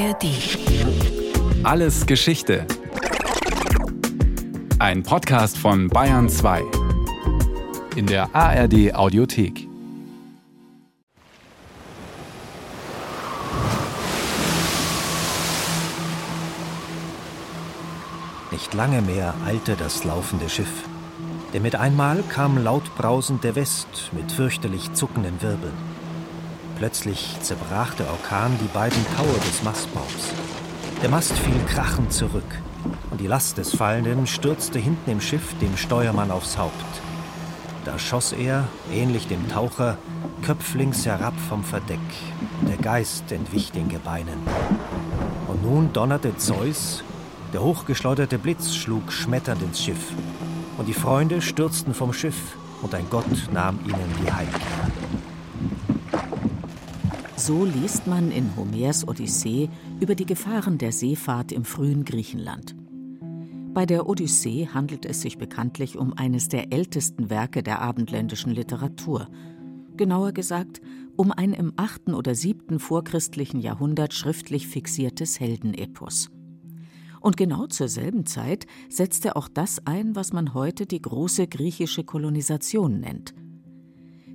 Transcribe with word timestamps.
ARD. 0.00 0.24
Alles 1.62 2.06
Geschichte. 2.06 2.66
Ein 4.78 5.02
Podcast 5.02 5.58
von 5.58 5.88
Bayern 5.88 6.30
2. 6.30 6.62
In 7.96 8.06
der 8.06 8.34
ARD 8.34 8.94
Audiothek. 8.94 9.68
Nicht 18.52 18.72
lange 18.72 19.02
mehr 19.02 19.34
eilte 19.44 19.76
das 19.76 20.04
laufende 20.04 20.48
Schiff. 20.48 20.88
Denn 21.52 21.60
mit 21.60 21.76
einmal 21.76 22.22
kam 22.30 22.56
laut 22.56 22.96
brausend 22.96 23.44
der 23.44 23.54
West 23.54 24.12
mit 24.12 24.32
fürchterlich 24.32 24.94
zuckenden 24.94 25.42
Wirbeln. 25.42 25.89
Plötzlich 26.80 27.36
zerbrach 27.42 27.92
der 27.92 28.08
Orkan 28.08 28.58
die 28.58 28.68
beiden 28.68 29.04
Taue 29.14 29.38
des 29.46 29.62
Mastbaums. 29.62 30.32
Der 31.02 31.10
Mast 31.10 31.38
fiel 31.38 31.60
krachend 31.68 32.10
zurück 32.10 32.42
und 33.10 33.20
die 33.20 33.26
Last 33.26 33.58
des 33.58 33.76
Fallenden 33.76 34.26
stürzte 34.26 34.78
hinten 34.78 35.10
im 35.10 35.20
Schiff 35.20 35.52
dem 35.60 35.76
Steuermann 35.76 36.30
aufs 36.30 36.56
Haupt. 36.56 36.72
Da 37.84 37.98
schoss 37.98 38.32
er, 38.32 38.66
ähnlich 38.90 39.28
dem 39.28 39.46
Taucher, 39.50 39.98
köpflings 40.40 41.04
herab 41.04 41.34
vom 41.50 41.64
Verdeck. 41.64 41.98
Der 42.66 42.78
Geist 42.78 43.30
entwich 43.30 43.72
den 43.72 43.90
Gebeinen. 43.90 44.38
Und 45.48 45.62
nun 45.62 45.92
donnerte 45.92 46.34
Zeus, 46.38 47.04
der 47.52 47.62
hochgeschleuderte 47.62 48.38
Blitz 48.38 48.74
schlug 48.74 49.12
schmetternd 49.12 49.60
ins 49.62 49.82
Schiff. 49.82 50.14
Und 50.78 50.88
die 50.88 50.94
Freunde 50.94 51.42
stürzten 51.42 51.92
vom 51.92 52.14
Schiff, 52.14 52.56
und 52.80 52.94
ein 52.94 53.04
Gott 53.10 53.26
nahm 53.52 53.78
ihnen 53.84 54.14
die 54.24 54.32
Heimkehr. 54.32 55.09
So 57.40 57.64
liest 57.64 58.06
man 58.06 58.30
in 58.30 58.54
Homers 58.54 59.08
Odyssee 59.08 59.70
über 59.98 60.14
die 60.14 60.26
Gefahren 60.26 60.76
der 60.76 60.92
Seefahrt 60.92 61.52
im 61.52 61.64
frühen 61.64 62.04
Griechenland. 62.04 62.76
Bei 63.72 63.86
der 63.86 64.06
Odyssee 64.06 64.68
handelt 64.68 65.06
es 65.06 65.22
sich 65.22 65.38
bekanntlich 65.38 65.96
um 65.96 66.12
eines 66.12 66.48
der 66.48 66.70
ältesten 66.70 67.30
Werke 67.30 67.62
der 67.62 67.80
abendländischen 67.80 68.52
Literatur. 68.52 69.26
Genauer 69.96 70.32
gesagt, 70.32 70.82
um 71.16 71.32
ein 71.32 71.54
im 71.54 71.72
8. 71.76 72.10
oder 72.10 72.34
7. 72.34 72.78
vorchristlichen 72.78 73.60
Jahrhundert 73.60 74.12
schriftlich 74.12 74.66
fixiertes 74.66 75.40
Heldenepos. 75.40 76.28
Und 77.22 77.38
genau 77.38 77.66
zur 77.68 77.88
selben 77.88 78.26
Zeit 78.26 78.66
setzte 78.90 79.34
auch 79.34 79.48
das 79.48 79.86
ein, 79.86 80.14
was 80.14 80.34
man 80.34 80.52
heute 80.52 80.84
die 80.84 81.00
große 81.00 81.46
griechische 81.46 82.04
Kolonisation 82.04 83.00
nennt. 83.00 83.32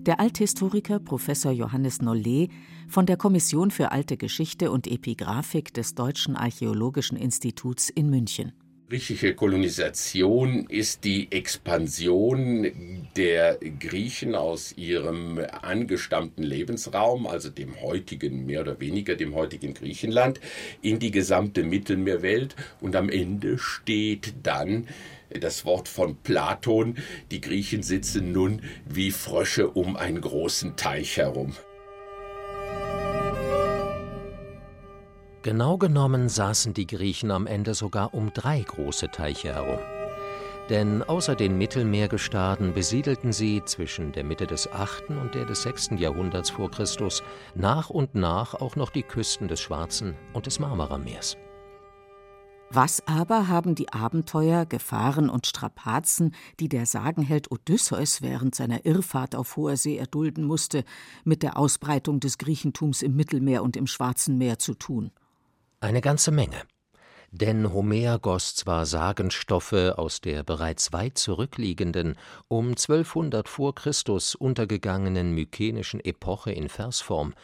Der 0.05 0.19
Althistoriker 0.19 0.99
Professor 0.99 1.51
Johannes 1.51 1.99
Nollet 1.99 2.51
von 2.87 3.07
der 3.07 3.17
Kommission 3.17 3.71
für 3.71 3.91
Alte 3.91 4.17
Geschichte 4.17 4.69
und 4.69 4.85
Epigraphik 4.85 5.73
des 5.73 5.95
Deutschen 5.95 6.35
Archäologischen 6.35 7.17
Instituts 7.17 7.89
in 7.89 8.11
München. 8.11 8.53
Griechische 8.87 9.33
Kolonisation 9.33 10.67
ist 10.69 11.05
die 11.05 11.31
Expansion 11.31 13.07
der 13.17 13.57
Griechen 13.79 14.35
aus 14.35 14.77
ihrem 14.77 15.39
angestammten 15.63 16.43
Lebensraum, 16.43 17.25
also 17.25 17.49
dem 17.49 17.81
heutigen, 17.81 18.45
mehr 18.45 18.61
oder 18.61 18.79
weniger 18.79 19.15
dem 19.15 19.33
heutigen 19.33 19.73
Griechenland, 19.73 20.39
in 20.83 20.99
die 20.99 21.09
gesamte 21.09 21.63
Mittelmeerwelt. 21.63 22.55
Und 22.79 22.95
am 22.95 23.09
Ende 23.09 23.57
steht 23.57 24.35
dann 24.43 24.85
das 25.29 25.65
Wort 25.65 25.87
von 25.87 26.17
Platon, 26.17 26.97
die 27.31 27.41
Griechen 27.41 27.83
sitzen 27.83 28.31
nun 28.31 28.61
wie 28.85 29.11
Frösche 29.11 29.69
um 29.69 29.95
einen 29.95 30.21
großen 30.21 30.75
Teich 30.75 31.17
herum. 31.17 31.55
Genau 35.45 35.77
genommen 35.77 36.27
saßen 36.27 36.73
die 36.73 36.87
Griechen 36.87 37.29
am 37.29 37.45
Ende 37.45 37.75
sogar 37.75 38.15
um 38.15 38.33
drei 38.33 38.61
große 38.61 39.11
Teiche 39.11 39.53
herum. 39.53 39.79
Denn 40.69 41.03
außer 41.03 41.35
den 41.35 41.59
Mittelmeergestaden 41.59 42.73
besiedelten 42.73 43.31
sie 43.31 43.61
zwischen 43.63 44.11
der 44.11 44.23
Mitte 44.23 44.47
des 44.47 44.71
8. 44.71 45.11
und 45.11 45.35
der 45.35 45.45
des 45.45 45.61
6. 45.61 45.91
Jahrhunderts 45.97 46.49
vor 46.49 46.71
Christus 46.71 47.21
nach 47.53 47.91
und 47.91 48.15
nach 48.15 48.55
auch 48.55 48.75
noch 48.75 48.89
die 48.89 49.03
Küsten 49.03 49.47
des 49.47 49.61
Schwarzen 49.61 50.15
und 50.33 50.47
des 50.47 50.57
Marmarameers. 50.57 51.37
Was 52.77 53.07
aber 53.07 53.47
haben 53.47 53.73
die 53.73 53.93
Abenteuer, 53.93 54.65
Gefahren 54.65 55.29
und 55.29 55.47
Strapazen, 55.47 56.35
die 56.59 56.67
der 56.67 56.85
Sagenheld 56.85 57.49
Odysseus 57.49 58.21
während 58.21 58.53
seiner 58.53 58.85
Irrfahrt 58.85 59.33
auf 59.33 59.55
hoher 59.55 59.77
See 59.77 59.95
erdulden 59.95 60.43
musste, 60.43 60.83
mit 61.23 61.41
der 61.41 61.55
Ausbreitung 61.55 62.19
des 62.19 62.37
Griechentums 62.37 63.01
im 63.01 63.15
Mittelmeer 63.15 63.63
und 63.63 63.77
im 63.77 63.87
Schwarzen 63.87 64.37
Meer 64.37 64.59
zu 64.59 64.73
tun? 64.73 65.11
Eine 65.79 66.01
ganze 66.01 66.31
Menge. 66.31 66.63
Denn 67.31 67.71
Homer 67.71 68.19
goss 68.19 68.55
zwar 68.55 68.85
Sagenstoffe 68.85 69.93
aus 69.95 70.19
der 70.19 70.43
bereits 70.43 70.91
weit 70.91 71.17
zurückliegenden, 71.17 72.17
um 72.49 72.71
1200 72.71 73.47
vor 73.47 73.73
Christus 73.73 74.35
untergegangenen 74.35 75.31
mykenischen 75.31 76.03
Epoche 76.03 76.51
in 76.51 76.67
Versform, 76.67 77.35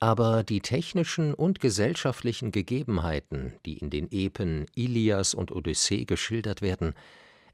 aber 0.00 0.44
die 0.44 0.60
technischen 0.60 1.34
und 1.34 1.60
gesellschaftlichen 1.60 2.52
Gegebenheiten, 2.52 3.54
die 3.66 3.78
in 3.78 3.90
den 3.90 4.08
Epen 4.10 4.66
Ilias 4.74 5.34
und 5.34 5.50
Odyssee 5.50 6.04
geschildert 6.04 6.62
werden, 6.62 6.94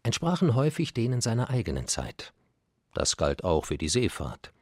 entsprachen 0.03 0.55
häufig 0.55 0.93
denen 0.93 1.21
seiner 1.21 1.49
eigenen 1.51 1.87
Zeit. 1.87 2.33
Das 2.93 3.17
galt 3.17 3.45
auch 3.45 3.65
für 3.65 3.79
die 3.79 3.89
Seefahrt. 3.89 4.53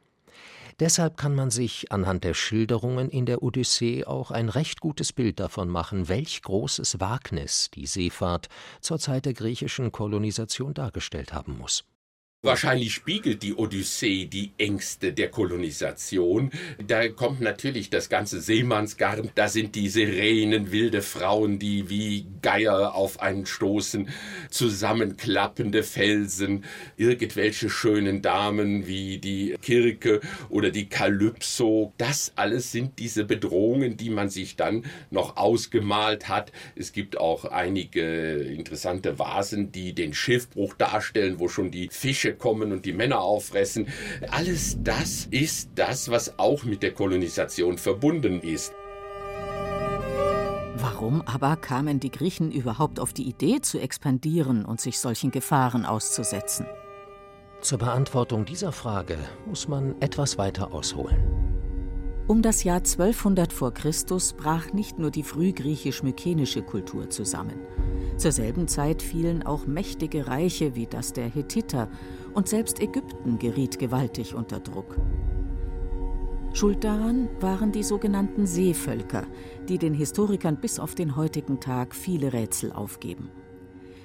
Deshalb 0.79 1.17
kann 1.17 1.35
man 1.35 1.51
sich 1.51 1.91
anhand 1.91 2.23
der 2.23 2.33
Schilderungen 2.33 3.09
in 3.09 3.25
der 3.27 3.43
Odyssee 3.43 4.05
auch 4.05 4.31
ein 4.31 4.49
recht 4.49 4.79
gutes 4.79 5.13
Bild 5.13 5.39
davon 5.39 5.69
machen, 5.69 6.07
welch 6.07 6.41
großes 6.41 6.99
Wagnis 6.99 7.69
die 7.75 7.85
Seefahrt 7.85 8.49
zur 8.81 8.97
Zeit 8.97 9.25
der 9.25 9.33
griechischen 9.33 9.91
Kolonisation 9.91 10.73
dargestellt 10.73 11.31
haben 11.31 11.57
muss. 11.57 11.83
Wahrscheinlich 12.45 12.93
spiegelt 12.93 13.41
die 13.41 13.53
Odyssee 13.53 14.25
die 14.25 14.51
Ängste 14.57 15.13
der 15.13 15.31
Kolonisation. 15.31 16.51
Da 16.85 17.07
kommt 17.07 17.39
natürlich 17.39 17.89
das 17.89 18.09
ganze 18.09 18.41
Seemannsgarn, 18.41 19.31
da 19.33 19.47
sind 19.47 19.75
die 19.75 19.87
Sirenen, 19.87 20.73
wilde 20.73 21.01
Frauen, 21.01 21.57
die 21.57 21.89
wie 21.89 22.25
Geier 22.41 22.95
auf 22.95 23.21
einen 23.21 23.45
stoßen, 23.45 24.09
zusammenklappende 24.49 25.83
Felsen, 25.83 26.65
irgendwelche 26.97 27.69
schönen 27.69 28.21
Damen 28.21 28.87
wie 28.87 29.19
die 29.19 29.55
Kirke 29.61 30.19
oder 30.49 30.69
die 30.69 30.89
Kalypso. 30.89 31.93
Das 31.97 32.33
alles 32.35 32.73
sind 32.73 32.99
diese 32.99 33.23
Bedrohungen, 33.23 33.95
die 33.95 34.09
man 34.09 34.27
sich 34.27 34.57
dann 34.57 34.83
noch 35.11 35.37
ausgemalt 35.37 36.27
hat. 36.27 36.51
Es 36.75 36.91
gibt 36.91 37.17
auch 37.17 37.45
einige 37.45 38.33
interessante 38.33 39.17
Vasen, 39.17 39.71
die 39.71 39.93
den 39.93 40.13
Schiffbruch 40.13 40.73
darstellen, 40.73 41.39
wo 41.39 41.47
schon 41.47 41.71
die 41.71 41.87
Fische 41.89 42.32
kommen 42.33 42.71
und 42.71 42.85
die 42.85 42.93
Männer 42.93 43.21
auffressen. 43.21 43.87
Alles 44.31 44.77
das 44.81 45.27
ist 45.31 45.69
das, 45.75 46.09
was 46.09 46.37
auch 46.39 46.63
mit 46.63 46.83
der 46.83 46.93
Kolonisation 46.93 47.77
verbunden 47.77 48.41
ist. 48.41 48.73
Warum 50.75 51.21
aber 51.21 51.55
kamen 51.55 51.99
die 51.99 52.11
Griechen 52.11 52.51
überhaupt 52.51 52.99
auf 52.99 53.13
die 53.13 53.27
Idee 53.27 53.61
zu 53.61 53.79
expandieren 53.79 54.65
und 54.65 54.81
sich 54.81 54.99
solchen 54.99 55.31
Gefahren 55.31 55.85
auszusetzen? 55.85 56.65
Zur 57.61 57.77
Beantwortung 57.77 58.43
dieser 58.43 58.73
Frage 58.73 59.17
muss 59.45 59.67
man 59.69 59.95
etwas 60.01 60.37
weiter 60.37 60.73
ausholen. 60.73 61.43
Um 62.27 62.41
das 62.41 62.63
Jahr 62.63 62.77
1200 62.77 63.51
vor 63.51 63.73
Christus 63.73 64.33
brach 64.33 64.71
nicht 64.73 64.97
nur 64.97 65.11
die 65.11 65.23
frühgriechisch-mykenische 65.23 66.61
Kultur 66.61 67.09
zusammen. 67.09 67.59
Zur 68.17 68.31
selben 68.31 68.67
Zeit 68.67 69.01
fielen 69.01 69.43
auch 69.43 69.65
mächtige 69.65 70.27
Reiche 70.27 70.75
wie 70.75 70.85
das 70.85 71.13
der 71.13 71.27
Hethiter 71.27 71.89
und 72.33 72.47
selbst 72.47 72.79
Ägypten 72.79 73.39
geriet 73.39 73.79
gewaltig 73.79 74.35
unter 74.35 74.59
Druck. 74.59 74.97
Schuld 76.53 76.83
daran 76.83 77.29
waren 77.39 77.71
die 77.71 77.81
sogenannten 77.81 78.45
Seevölker, 78.45 79.25
die 79.67 79.79
den 79.79 79.95
Historikern 79.95 80.57
bis 80.61 80.79
auf 80.79 80.93
den 80.93 81.15
heutigen 81.15 81.59
Tag 81.59 81.95
viele 81.95 82.31
Rätsel 82.31 82.71
aufgeben. 82.71 83.29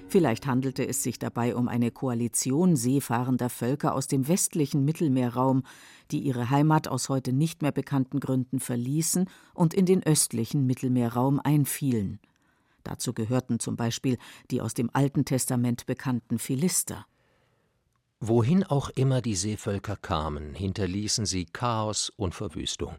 Vielleicht 0.08 0.46
handelte 0.46 0.88
es 0.88 1.02
sich 1.02 1.18
dabei 1.18 1.54
um 1.54 1.68
eine 1.68 1.90
Koalition 1.90 2.76
seefahrender 2.76 3.50
Völker 3.50 3.94
aus 3.94 4.06
dem 4.06 4.26
westlichen 4.26 4.86
Mittelmeerraum, 4.86 5.62
die 6.10 6.20
ihre 6.20 6.48
Heimat 6.48 6.88
aus 6.88 7.10
heute 7.10 7.34
nicht 7.34 7.60
mehr 7.60 7.72
bekannten 7.72 8.18
Gründen 8.18 8.58
verließen 8.58 9.28
und 9.52 9.74
in 9.74 9.84
den 9.84 10.02
östlichen 10.02 10.64
Mittelmeerraum 10.64 11.40
einfielen. 11.40 12.18
Dazu 12.88 13.12
gehörten 13.12 13.60
zum 13.60 13.76
Beispiel 13.76 14.16
die 14.50 14.62
aus 14.62 14.72
dem 14.72 14.88
Alten 14.94 15.26
Testament 15.26 15.84
bekannten 15.84 16.38
Philister. 16.38 17.04
Wohin 18.18 18.64
auch 18.64 18.88
immer 18.88 19.20
die 19.20 19.34
Seevölker 19.34 19.96
kamen, 19.96 20.54
hinterließen 20.54 21.26
sie 21.26 21.44
Chaos 21.44 22.10
und 22.16 22.34
Verwüstung. 22.34 22.96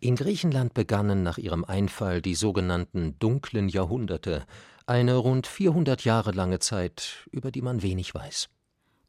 In 0.00 0.14
Griechenland 0.14 0.74
begannen 0.74 1.24
nach 1.24 1.38
ihrem 1.38 1.64
Einfall 1.64 2.22
die 2.22 2.36
sogenannten 2.36 3.18
dunklen 3.18 3.68
Jahrhunderte, 3.68 4.46
eine 4.86 5.16
rund 5.16 5.48
400 5.48 6.04
Jahre 6.04 6.30
lange 6.30 6.60
Zeit, 6.60 7.26
über 7.32 7.50
die 7.50 7.62
man 7.62 7.82
wenig 7.82 8.14
weiß. 8.14 8.48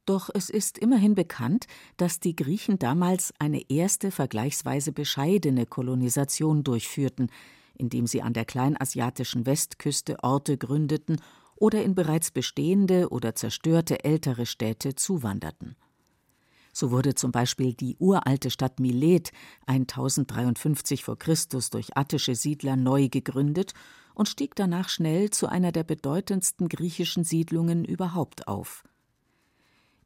Doch 0.07 0.31
es 0.33 0.49
ist 0.49 0.79
immerhin 0.79 1.13
bekannt, 1.13 1.67
dass 1.97 2.19
die 2.19 2.35
Griechen 2.35 2.79
damals 2.79 3.33
eine 3.37 3.69
erste 3.69 4.09
vergleichsweise 4.09 4.91
bescheidene 4.91 5.67
Kolonisation 5.67 6.63
durchführten, 6.63 7.29
indem 7.77 8.07
sie 8.07 8.21
an 8.21 8.33
der 8.33 8.45
kleinasiatischen 8.45 9.45
Westküste 9.45 10.23
Orte 10.23 10.57
gründeten 10.57 11.21
oder 11.55 11.83
in 11.83 11.95
bereits 11.95 12.31
bestehende 12.31 13.09
oder 13.09 13.35
zerstörte 13.35 14.03
ältere 14.03 14.45
Städte 14.45 14.95
zuwanderten. 14.95 15.75
So 16.73 16.91
wurde 16.91 17.15
zum 17.15 17.31
Beispiel 17.31 17.73
die 17.73 17.95
uralte 17.99 18.49
Stadt 18.49 18.81
Milet 18.81 19.31
1053 19.65 21.05
v. 21.05 21.15
Chr. 21.15 21.35
durch 21.71 21.95
attische 21.95 22.35
Siedler 22.35 22.75
neu 22.75 23.07
gegründet 23.07 23.73
und 24.13 24.27
stieg 24.27 24.55
danach 24.55 24.89
schnell 24.89 25.29
zu 25.29 25.47
einer 25.47 25.71
der 25.71 25.83
bedeutendsten 25.83 26.67
griechischen 26.67 27.23
Siedlungen 27.23 27.85
überhaupt 27.85 28.49
auf. 28.49 28.83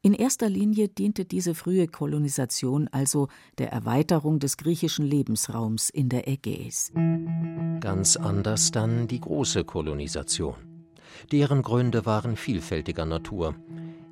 In 0.02 0.14
erster 0.14 0.48
Linie 0.48 0.88
diente 0.88 1.26
diese 1.26 1.54
frühe 1.54 1.86
Kolonisation 1.86 2.88
also 2.88 3.28
der 3.58 3.70
Erweiterung 3.70 4.38
des 4.38 4.56
griechischen 4.56 5.04
Lebensraums 5.04 5.90
in 5.90 6.08
der 6.08 6.26
Ägäis. 6.26 6.90
Ganz 7.80 8.16
anders 8.16 8.70
dann 8.70 9.08
die 9.08 9.20
große 9.20 9.64
Kolonisation. 9.64 10.54
Deren 11.32 11.60
Gründe 11.60 12.06
waren 12.06 12.36
vielfältiger 12.36 13.04
Natur. 13.04 13.54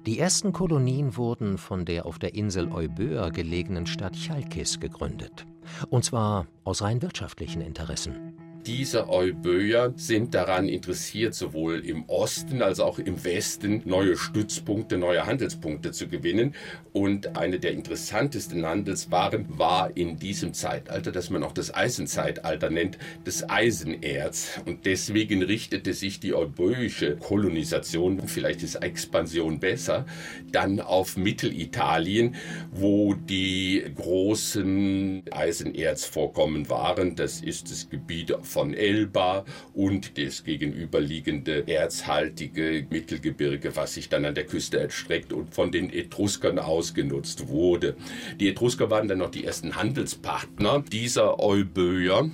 Die 0.05 0.19
ersten 0.19 0.53
Kolonien 0.53 1.17
wurden 1.17 1.57
von 1.57 1.87
der 1.87 2.05
auf 2.05 2.19
der 2.19 2.35
Insel 2.35 2.71
Euböa 2.71 3.31
gelegenen 3.31 3.87
Stadt 3.87 4.15
Chalkis 4.15 4.81
gegründet. 4.81 5.47
Und 5.89 6.05
zwar 6.05 6.47
aus 6.65 6.83
rein 6.83 7.01
wirtschaftlichen 7.01 7.63
Interessen 7.63 8.35
diese 8.69 9.09
Euböer 9.09 9.95
sind 9.97 10.35
daran 10.35 10.69
interessiert, 10.69 11.35
sowohl 11.35 11.81
im 11.87 12.05
Osten 12.07 12.61
als 12.61 12.81
auch 12.81 12.99
im 12.99 13.25
Westen 13.25 13.81
neue 13.87 14.19
Stützpunkte, 14.19 14.99
neue 14.99 15.25
Handelspunkte 15.25 15.91
zu 15.91 16.07
gewinnen. 16.07 16.55
Und 16.93 17.39
eine 17.39 17.61
der 17.61 17.73
interessantesten 17.73 18.67
Handelswaren 18.67 19.47
war 19.59 19.97
in 19.97 20.19
diesem 20.19 20.53
Zeitalter, 20.53 21.13
das 21.13 21.31
man 21.31 21.45
auch 21.45 21.53
das 21.53 21.75
Eisenzeitalter 21.75 22.69
nennt, 22.69 22.99
das 23.25 23.49
Eisenerz. 23.49 24.61
Und 24.67 24.85
deswegen 24.85 25.43
richtete 25.43 25.95
sich 25.95 26.21
die 26.21 26.35
euböische 26.35 27.17
Kolonisation, 27.17 28.29
vielleicht 28.29 28.63
ist 28.63 28.75
Expansion 28.75 29.61
besser, 29.61 30.05
dann 30.53 30.81
auf 30.81 31.17
Mittelitalien, 31.17 32.35
wo 32.71 33.15
die 33.15 33.83
großen 33.95 35.23
Eisenerzvorkommen 35.31 36.69
waren. 36.69 37.17
Das 37.17 37.41
ist 37.41 37.71
das 37.71 37.89
Gebiet 37.89 38.37
von 38.43 38.58
Elba 38.75 39.45
und 39.75 40.19
das 40.19 40.45
gegenüberliegende 40.45 41.67
erzhaltige 41.67 42.87
Mittelgebirge, 42.91 43.77
was 43.77 43.95
sich 43.95 44.09
dann 44.09 44.25
an 44.25 44.35
der 44.35 44.47
Küste 44.47 44.79
erstreckt 44.81 45.33
und 45.33 45.55
von 45.55 45.71
den 45.73 45.93
Etruskern 45.93 46.59
ausgenutzt 46.59 47.49
wurde. 47.49 47.97
Die 48.41 48.49
Etrusker 48.49 48.91
waren 48.91 49.09
dann 49.09 49.19
noch 49.19 49.31
die 49.31 49.45
ersten 49.45 49.77
Handelspartner 49.77 50.85
dieser 50.91 51.41
Euböer 51.41 52.31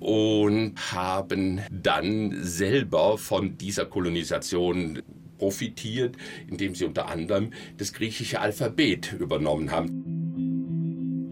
und 0.00 0.74
haben 0.92 1.60
dann 1.70 2.36
selber 2.42 3.18
von 3.18 3.58
dieser 3.58 3.86
Kolonisation 3.86 5.02
profitiert, 5.38 6.16
indem 6.48 6.74
sie 6.74 6.84
unter 6.84 7.08
anderem 7.08 7.52
das 7.76 7.92
griechische 7.92 8.40
Alphabet 8.40 9.12
übernommen 9.12 9.70
haben. 9.70 10.17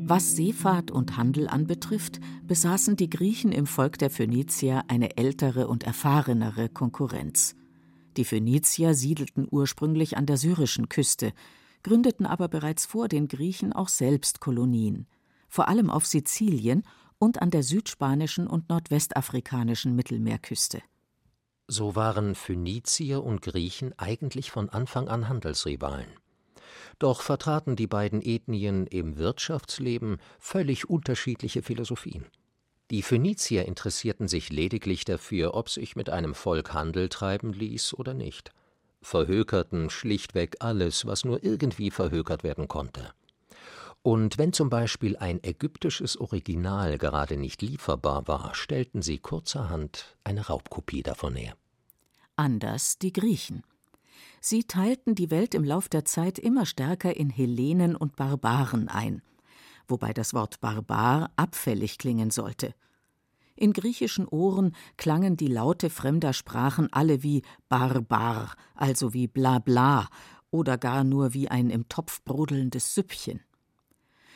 Was 0.08 0.36
Seefahrt 0.36 0.92
und 0.92 1.16
Handel 1.16 1.48
anbetrifft, 1.48 2.20
besaßen 2.46 2.94
die 2.94 3.10
Griechen 3.10 3.50
im 3.50 3.66
Volk 3.66 3.98
der 3.98 4.08
Phönizier 4.08 4.84
eine 4.86 5.16
ältere 5.16 5.66
und 5.66 5.82
erfahrenere 5.82 6.68
Konkurrenz. 6.68 7.56
Die 8.16 8.24
Phönizier 8.24 8.94
siedelten 8.94 9.48
ursprünglich 9.50 10.16
an 10.16 10.24
der 10.24 10.36
syrischen 10.36 10.88
Küste, 10.88 11.32
gründeten 11.82 12.24
aber 12.24 12.46
bereits 12.46 12.86
vor 12.86 13.08
den 13.08 13.26
Griechen 13.26 13.72
auch 13.72 13.88
selbst 13.88 14.38
Kolonien, 14.38 15.08
vor 15.48 15.66
allem 15.66 15.90
auf 15.90 16.06
Sizilien 16.06 16.84
und 17.18 17.42
an 17.42 17.50
der 17.50 17.64
südspanischen 17.64 18.46
und 18.46 18.68
nordwestafrikanischen 18.68 19.96
Mittelmeerküste. 19.96 20.82
So 21.66 21.96
waren 21.96 22.36
Phönizier 22.36 23.24
und 23.24 23.42
Griechen 23.42 23.92
eigentlich 23.98 24.52
von 24.52 24.68
Anfang 24.68 25.08
an 25.08 25.28
Handelsrivalen. 25.28 26.06
Doch 26.98 27.20
vertraten 27.20 27.76
die 27.76 27.86
beiden 27.86 28.22
Ethnien 28.22 28.86
im 28.86 29.18
Wirtschaftsleben 29.18 30.18
völlig 30.38 30.88
unterschiedliche 30.88 31.62
Philosophien. 31.62 32.24
Die 32.90 33.02
Phönizier 33.02 33.66
interessierten 33.66 34.28
sich 34.28 34.50
lediglich 34.50 35.04
dafür, 35.04 35.54
ob 35.54 35.68
sich 35.68 35.96
mit 35.96 36.08
einem 36.08 36.34
Volk 36.34 36.72
Handel 36.72 37.08
treiben 37.08 37.52
ließ 37.52 37.94
oder 37.94 38.14
nicht, 38.14 38.52
verhökerten 39.02 39.90
schlichtweg 39.90 40.56
alles, 40.60 41.04
was 41.06 41.24
nur 41.24 41.42
irgendwie 41.42 41.90
verhökert 41.90 42.44
werden 42.44 42.68
konnte. 42.68 43.12
Und 44.02 44.38
wenn 44.38 44.52
zum 44.52 44.70
Beispiel 44.70 45.16
ein 45.16 45.42
ägyptisches 45.42 46.16
Original 46.16 46.96
gerade 46.96 47.36
nicht 47.36 47.60
lieferbar 47.60 48.28
war, 48.28 48.54
stellten 48.54 49.02
sie 49.02 49.18
kurzerhand 49.18 50.16
eine 50.22 50.46
Raubkopie 50.46 51.02
davon 51.02 51.34
her. 51.34 51.56
Anders 52.36 52.98
die 52.98 53.12
Griechen. 53.12 53.64
Sie 54.48 54.62
teilten 54.62 55.16
die 55.16 55.32
Welt 55.32 55.56
im 55.56 55.64
Lauf 55.64 55.88
der 55.88 56.04
Zeit 56.04 56.38
immer 56.38 56.66
stärker 56.66 57.16
in 57.16 57.30
Hellenen 57.30 57.96
und 57.96 58.14
Barbaren 58.14 58.86
ein, 58.86 59.20
wobei 59.88 60.12
das 60.12 60.34
Wort 60.34 60.60
Barbar 60.60 61.32
abfällig 61.34 61.98
klingen 61.98 62.30
sollte. 62.30 62.72
In 63.56 63.72
griechischen 63.72 64.28
Ohren 64.28 64.76
klangen 64.96 65.36
die 65.36 65.48
Laute 65.48 65.90
fremder 65.90 66.32
Sprachen 66.32 66.92
alle 66.92 67.24
wie 67.24 67.42
Barbar, 67.68 68.54
also 68.76 69.12
wie 69.12 69.26
Blabla 69.26 70.08
oder 70.52 70.78
gar 70.78 71.02
nur 71.02 71.34
wie 71.34 71.48
ein 71.48 71.68
im 71.68 71.88
Topf 71.88 72.22
brodelndes 72.22 72.94
Süppchen. 72.94 73.40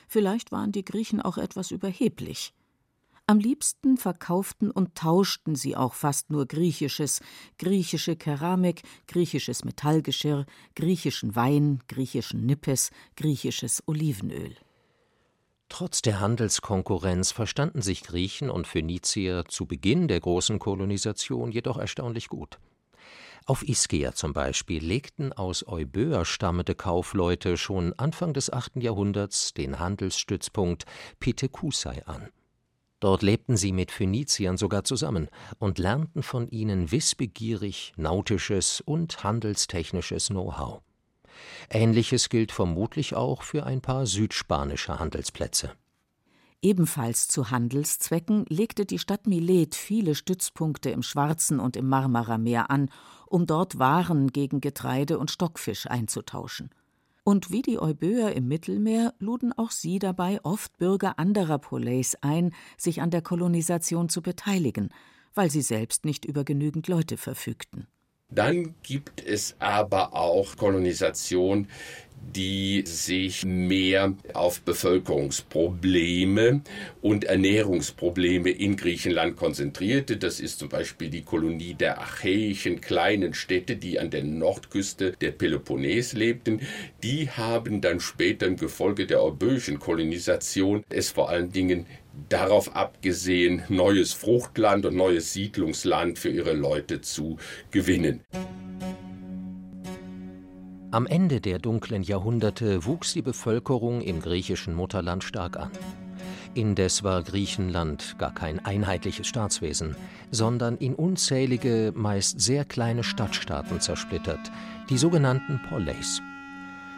Vielleicht 0.08 0.50
waren 0.50 0.72
die 0.72 0.84
Griechen 0.84 1.22
auch 1.22 1.38
etwas 1.38 1.70
überheblich. 1.70 2.52
Am 3.30 3.38
liebsten 3.38 3.96
verkauften 3.96 4.72
und 4.72 4.96
tauschten 4.96 5.54
sie 5.54 5.76
auch 5.76 5.94
fast 5.94 6.30
nur 6.30 6.46
Griechisches, 6.46 7.20
griechische 7.58 8.16
Keramik, 8.16 8.82
griechisches 9.06 9.64
Metallgeschirr, 9.64 10.46
griechischen 10.74 11.36
Wein, 11.36 11.78
griechischen 11.86 12.44
Nippes, 12.44 12.90
griechisches 13.14 13.84
Olivenöl. 13.86 14.56
Trotz 15.68 16.02
der 16.02 16.18
Handelskonkurrenz 16.18 17.30
verstanden 17.30 17.82
sich 17.82 18.02
Griechen 18.02 18.50
und 18.50 18.66
Phönizier 18.66 19.44
zu 19.46 19.64
Beginn 19.64 20.08
der 20.08 20.18
großen 20.18 20.58
Kolonisation 20.58 21.52
jedoch 21.52 21.78
erstaunlich 21.78 22.26
gut. 22.30 22.58
Auf 23.46 23.62
Ischia 23.62 24.12
zum 24.12 24.32
Beispiel 24.32 24.84
legten 24.84 25.32
aus 25.32 25.64
Euböa 25.68 26.24
stammende 26.24 26.74
Kaufleute 26.74 27.56
schon 27.56 27.92
Anfang 27.92 28.34
des 28.34 28.52
8. 28.52 28.82
Jahrhunderts 28.82 29.54
den 29.54 29.78
Handelsstützpunkt 29.78 30.84
Pitekusai 31.20 32.04
an. 32.06 32.28
Dort 33.00 33.22
lebten 33.22 33.56
sie 33.56 33.72
mit 33.72 33.90
Phöniziern 33.90 34.58
sogar 34.58 34.84
zusammen 34.84 35.28
und 35.58 35.78
lernten 35.78 36.22
von 36.22 36.48
ihnen 36.48 36.92
wissbegierig 36.92 37.94
nautisches 37.96 38.82
und 38.82 39.24
handelstechnisches 39.24 40.28
Know-how. 40.28 40.82
Ähnliches 41.70 42.28
gilt 42.28 42.52
vermutlich 42.52 43.14
auch 43.14 43.42
für 43.42 43.64
ein 43.64 43.80
paar 43.80 44.06
südspanische 44.06 44.98
Handelsplätze. 44.98 45.72
Ebenfalls 46.62 47.28
zu 47.28 47.50
Handelszwecken 47.50 48.44
legte 48.50 48.84
die 48.84 48.98
Stadt 48.98 49.26
Milet 49.26 49.74
viele 49.74 50.14
Stützpunkte 50.14 50.90
im 50.90 51.02
Schwarzen 51.02 51.58
und 51.58 51.74
im 51.74 51.88
Marmarameer 51.88 52.70
an, 52.70 52.90
um 53.26 53.46
dort 53.46 53.78
Waren 53.78 54.28
gegen 54.28 54.60
Getreide 54.60 55.18
und 55.18 55.30
Stockfisch 55.30 55.86
einzutauschen. 55.86 56.68
Und 57.30 57.52
wie 57.52 57.62
die 57.62 57.78
Euböer 57.78 58.32
im 58.32 58.48
Mittelmeer 58.48 59.14
luden 59.20 59.52
auch 59.52 59.70
sie 59.70 60.00
dabei 60.00 60.40
oft 60.42 60.76
Bürger 60.78 61.16
anderer 61.20 61.60
Poleis 61.60 62.16
ein, 62.22 62.52
sich 62.76 63.02
an 63.02 63.10
der 63.12 63.22
Kolonisation 63.22 64.08
zu 64.08 64.20
beteiligen, 64.20 64.88
weil 65.32 65.48
sie 65.48 65.62
selbst 65.62 66.04
nicht 66.04 66.24
über 66.24 66.42
genügend 66.42 66.88
Leute 66.88 67.16
verfügten. 67.16 67.86
Dann 68.30 68.74
gibt 68.82 69.24
es 69.24 69.54
aber 69.60 70.12
auch 70.12 70.56
Kolonisation, 70.56 71.68
die 72.34 72.84
sich 72.86 73.44
mehr 73.44 74.14
auf 74.34 74.60
Bevölkerungsprobleme 74.62 76.62
und 77.00 77.24
Ernährungsprobleme 77.24 78.50
in 78.50 78.76
Griechenland 78.76 79.36
konzentrierte. 79.36 80.16
Das 80.16 80.40
ist 80.40 80.58
zum 80.58 80.68
Beispiel 80.68 81.10
die 81.10 81.22
Kolonie 81.22 81.74
der 81.74 82.00
achäischen 82.00 82.80
kleinen 82.80 83.34
Städte, 83.34 83.76
die 83.76 83.98
an 83.98 84.10
der 84.10 84.24
Nordküste 84.24 85.12
der 85.20 85.32
Peloponnes 85.32 86.12
lebten. 86.12 86.60
Die 87.02 87.30
haben 87.30 87.80
dann 87.80 88.00
später 88.00 88.46
im 88.46 88.56
Gefolge 88.56 89.06
der 89.06 89.22
euböischen 89.22 89.78
Kolonisation 89.78 90.84
es 90.88 91.10
vor 91.10 91.30
allen 91.30 91.50
Dingen 91.50 91.86
darauf 92.28 92.76
abgesehen, 92.76 93.62
neues 93.68 94.12
Fruchtland 94.12 94.86
und 94.86 94.96
neues 94.96 95.32
Siedlungsland 95.32 96.18
für 96.18 96.30
ihre 96.30 96.52
Leute 96.52 97.00
zu 97.00 97.38
gewinnen. 97.70 98.20
Am 100.92 101.06
Ende 101.06 101.40
der 101.40 101.60
dunklen 101.60 102.02
Jahrhunderte 102.02 102.84
wuchs 102.84 103.12
die 103.12 103.22
Bevölkerung 103.22 104.00
im 104.00 104.20
griechischen 104.20 104.74
Mutterland 104.74 105.22
stark 105.22 105.56
an. 105.56 105.70
Indes 106.54 107.04
war 107.04 107.22
Griechenland 107.22 108.16
gar 108.18 108.34
kein 108.34 108.58
einheitliches 108.64 109.28
Staatswesen, 109.28 109.94
sondern 110.32 110.76
in 110.78 110.96
unzählige, 110.96 111.92
meist 111.94 112.40
sehr 112.40 112.64
kleine 112.64 113.04
Stadtstaaten 113.04 113.80
zersplittert, 113.80 114.40
die 114.88 114.98
sogenannten 114.98 115.60
Poleis. 115.68 116.20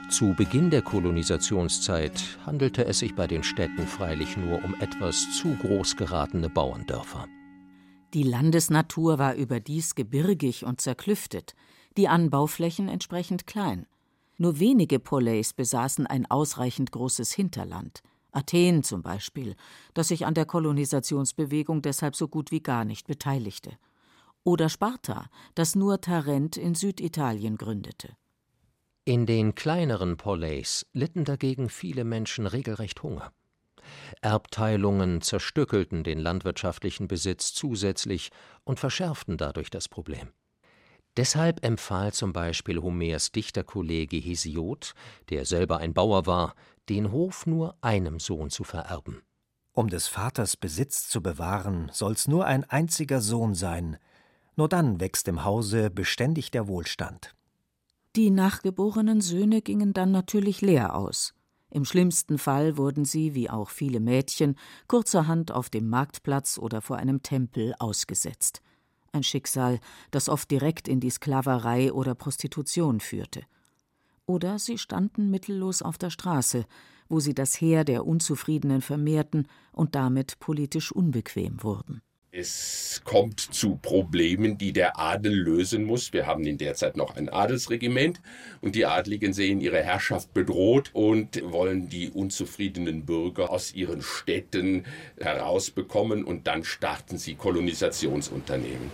Zu 0.08 0.34
Beginn 0.38 0.70
der 0.70 0.80
Kolonisationszeit 0.80 2.38
handelte 2.46 2.86
es 2.86 3.00
sich 3.00 3.14
bei 3.14 3.26
den 3.26 3.42
Städten 3.42 3.86
freilich 3.86 4.38
nur 4.38 4.64
um 4.64 4.74
etwas 4.80 5.36
zu 5.36 5.54
groß 5.56 5.96
geratene 5.96 6.48
Bauerndörfer. 6.48 7.28
Die 8.14 8.22
Landesnatur 8.22 9.18
war 9.18 9.34
überdies 9.34 9.94
gebirgig 9.94 10.64
und 10.64 10.80
zerklüftet, 10.80 11.54
die 11.96 12.08
Anbauflächen 12.08 12.88
entsprechend 12.88 13.46
klein. 13.46 13.86
Nur 14.38 14.58
wenige 14.58 14.98
Poleis 14.98 15.52
besaßen 15.52 16.06
ein 16.06 16.30
ausreichend 16.30 16.92
großes 16.92 17.32
Hinterland. 17.32 18.02
Athen 18.32 18.82
zum 18.82 19.02
Beispiel, 19.02 19.54
das 19.94 20.08
sich 20.08 20.24
an 20.24 20.34
der 20.34 20.46
Kolonisationsbewegung 20.46 21.82
deshalb 21.82 22.16
so 22.16 22.28
gut 22.28 22.50
wie 22.50 22.62
gar 22.62 22.84
nicht 22.84 23.06
beteiligte. 23.06 23.76
Oder 24.44 24.68
Sparta, 24.68 25.26
das 25.54 25.74
nur 25.74 26.00
Tarent 26.00 26.56
in 26.56 26.74
Süditalien 26.74 27.56
gründete. 27.56 28.16
In 29.04 29.26
den 29.26 29.54
kleineren 29.54 30.16
Poleis 30.16 30.86
litten 30.92 31.24
dagegen 31.24 31.68
viele 31.68 32.04
Menschen 32.04 32.46
regelrecht 32.46 33.02
Hunger. 33.02 33.32
Erbteilungen 34.20 35.20
zerstückelten 35.20 36.04
den 36.04 36.18
landwirtschaftlichen 36.18 37.08
Besitz 37.08 37.52
zusätzlich 37.52 38.30
und 38.64 38.80
verschärften 38.80 39.36
dadurch 39.36 39.70
das 39.70 39.88
Problem. 39.88 40.28
Deshalb 41.16 41.62
empfahl 41.62 42.12
zum 42.12 42.32
Beispiel 42.32 42.80
Homers 42.80 43.32
Dichterkollege 43.32 44.16
Hesiod, 44.16 44.94
der 45.28 45.44
selber 45.44 45.78
ein 45.78 45.92
Bauer 45.92 46.24
war, 46.26 46.54
den 46.88 47.12
Hof 47.12 47.46
nur 47.46 47.76
einem 47.82 48.18
Sohn 48.18 48.48
zu 48.48 48.64
vererben. 48.64 49.22
Um 49.72 49.88
des 49.88 50.06
Vaters 50.08 50.56
Besitz 50.56 51.08
zu 51.08 51.22
bewahren, 51.22 51.90
soll's 51.92 52.28
nur 52.28 52.46
ein 52.46 52.64
einziger 52.64 53.20
Sohn 53.20 53.54
sein, 53.54 53.98
nur 54.56 54.68
dann 54.68 55.00
wächst 55.00 55.28
im 55.28 55.44
Hause 55.44 55.90
beständig 55.90 56.50
der 56.50 56.66
Wohlstand. 56.66 57.34
Die 58.16 58.30
nachgeborenen 58.30 59.20
Söhne 59.20 59.62
gingen 59.62 59.92
dann 59.92 60.12
natürlich 60.12 60.60
leer 60.60 60.94
aus. 60.94 61.34
Im 61.70 61.86
schlimmsten 61.86 62.36
Fall 62.38 62.76
wurden 62.76 63.06
sie, 63.06 63.34
wie 63.34 63.48
auch 63.48 63.70
viele 63.70 64.00
Mädchen, 64.00 64.56
kurzerhand 64.88 65.52
auf 65.52 65.70
dem 65.70 65.88
Marktplatz 65.88 66.58
oder 66.58 66.82
vor 66.82 66.96
einem 66.96 67.22
Tempel 67.22 67.74
ausgesetzt 67.78 68.62
ein 69.12 69.22
Schicksal, 69.22 69.78
das 70.10 70.28
oft 70.28 70.50
direkt 70.50 70.88
in 70.88 71.00
die 71.00 71.10
Sklaverei 71.10 71.92
oder 71.92 72.14
Prostitution 72.14 73.00
führte. 73.00 73.42
Oder 74.26 74.58
sie 74.58 74.78
standen 74.78 75.30
mittellos 75.30 75.82
auf 75.82 75.98
der 75.98 76.10
Straße, 76.10 76.64
wo 77.08 77.20
sie 77.20 77.34
das 77.34 77.60
Heer 77.60 77.84
der 77.84 78.06
Unzufriedenen 78.06 78.80
vermehrten 78.80 79.46
und 79.72 79.94
damit 79.94 80.38
politisch 80.38 80.92
unbequem 80.92 81.62
wurden. 81.62 82.02
Es 82.34 83.02
kommt 83.04 83.40
zu 83.40 83.76
Problemen, 83.76 84.56
die 84.56 84.72
der 84.72 84.98
Adel 84.98 85.34
lösen 85.34 85.84
muss. 85.84 86.14
Wir 86.14 86.26
haben 86.26 86.46
in 86.46 86.56
der 86.56 86.74
Zeit 86.74 86.96
noch 86.96 87.14
ein 87.14 87.28
Adelsregiment 87.28 88.22
und 88.62 88.74
die 88.74 88.86
Adligen 88.86 89.34
sehen 89.34 89.60
ihre 89.60 89.82
Herrschaft 89.82 90.32
bedroht 90.32 90.88
und 90.94 91.42
wollen 91.52 91.90
die 91.90 92.08
unzufriedenen 92.08 93.04
Bürger 93.04 93.50
aus 93.50 93.74
ihren 93.74 94.00
Städten 94.00 94.86
herausbekommen 95.20 96.24
und 96.24 96.46
dann 96.46 96.64
starten 96.64 97.18
sie 97.18 97.34
Kolonisationsunternehmen. 97.34 98.90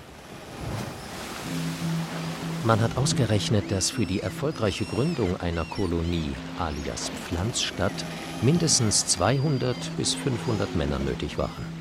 Man 2.64 2.80
hat 2.80 2.96
ausgerechnet, 2.96 3.70
dass 3.70 3.92
für 3.92 4.04
die 4.04 4.18
erfolgreiche 4.18 4.84
Gründung 4.84 5.36
einer 5.36 5.64
Kolonie 5.64 6.32
alias 6.58 7.10
Pflanzstadt 7.10 8.04
mindestens 8.42 9.06
200 9.06 9.76
bis 9.96 10.14
500 10.14 10.74
Männer 10.74 10.98
nötig 10.98 11.38
waren. 11.38 11.77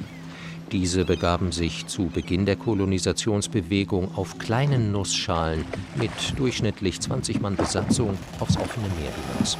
Diese 0.71 1.05
begaben 1.05 1.53
sich 1.53 1.87
zu 1.87 2.07
Beginn 2.07 2.45
der 2.45 2.57
Kolonisationsbewegung 2.57 4.15
auf 4.15 4.37
kleinen 4.37 4.91
Nussschalen 4.91 5.63
mit 5.95 6.11
durchschnittlich 6.35 6.99
20 6.99 7.39
Mann 7.39 7.55
Besatzung 7.55 8.17
aufs 8.41 8.57
offene 8.57 8.87
Meer 8.99 9.11
hinaus. 9.11 9.57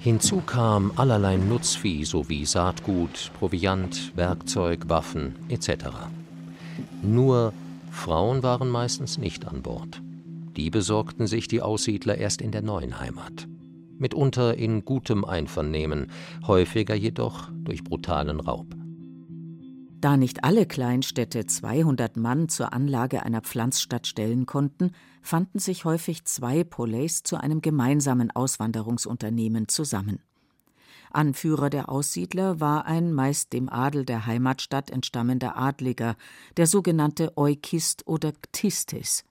Hinzu 0.00 0.40
kam 0.40 0.92
allerlei 0.96 1.36
Nutzvieh 1.36 2.04
sowie 2.04 2.46
Saatgut, 2.46 3.30
Proviant, 3.38 4.12
Werkzeug, 4.16 4.88
Waffen 4.88 5.36
etc. 5.48 5.86
Nur 7.02 7.52
Frauen 7.92 8.42
waren 8.42 8.70
meistens 8.70 9.18
nicht 9.18 9.46
an 9.46 9.62
Bord. 9.62 10.02
Die 10.56 10.70
besorgten 10.70 11.28
sich 11.28 11.46
die 11.46 11.62
Aussiedler 11.62 12.18
erst 12.18 12.42
in 12.42 12.50
der 12.50 12.62
neuen 12.62 12.98
Heimat. 12.98 13.46
Mitunter 13.98 14.56
in 14.56 14.84
gutem 14.84 15.24
Einvernehmen, 15.24 16.10
häufiger 16.44 16.96
jedoch 16.96 17.50
durch 17.64 17.84
brutalen 17.84 18.40
Raub. 18.40 18.66
Da 20.00 20.16
nicht 20.16 20.44
alle 20.44 20.64
Kleinstädte 20.64 21.46
200 21.46 22.16
Mann 22.16 22.48
zur 22.48 22.72
Anlage 22.72 23.24
einer 23.24 23.40
Pflanzstadt 23.40 24.06
stellen 24.06 24.46
konnten, 24.46 24.92
fanden 25.22 25.58
sich 25.58 25.84
häufig 25.84 26.24
zwei 26.24 26.62
Poleis 26.62 27.24
zu 27.24 27.36
einem 27.36 27.62
gemeinsamen 27.62 28.30
Auswanderungsunternehmen 28.30 29.66
zusammen. 29.66 30.20
Anführer 31.10 31.68
der 31.68 31.88
Aussiedler 31.88 32.60
war 32.60 32.86
ein 32.86 33.12
meist 33.12 33.52
dem 33.52 33.68
Adel 33.68 34.04
der 34.04 34.26
Heimatstadt 34.26 34.90
entstammender 34.90 35.56
Adliger, 35.56 36.14
der 36.56 36.68
sogenannte 36.68 37.36
Eukist 37.36 38.06
oder 38.06 38.30
Ktistis. 38.30 39.24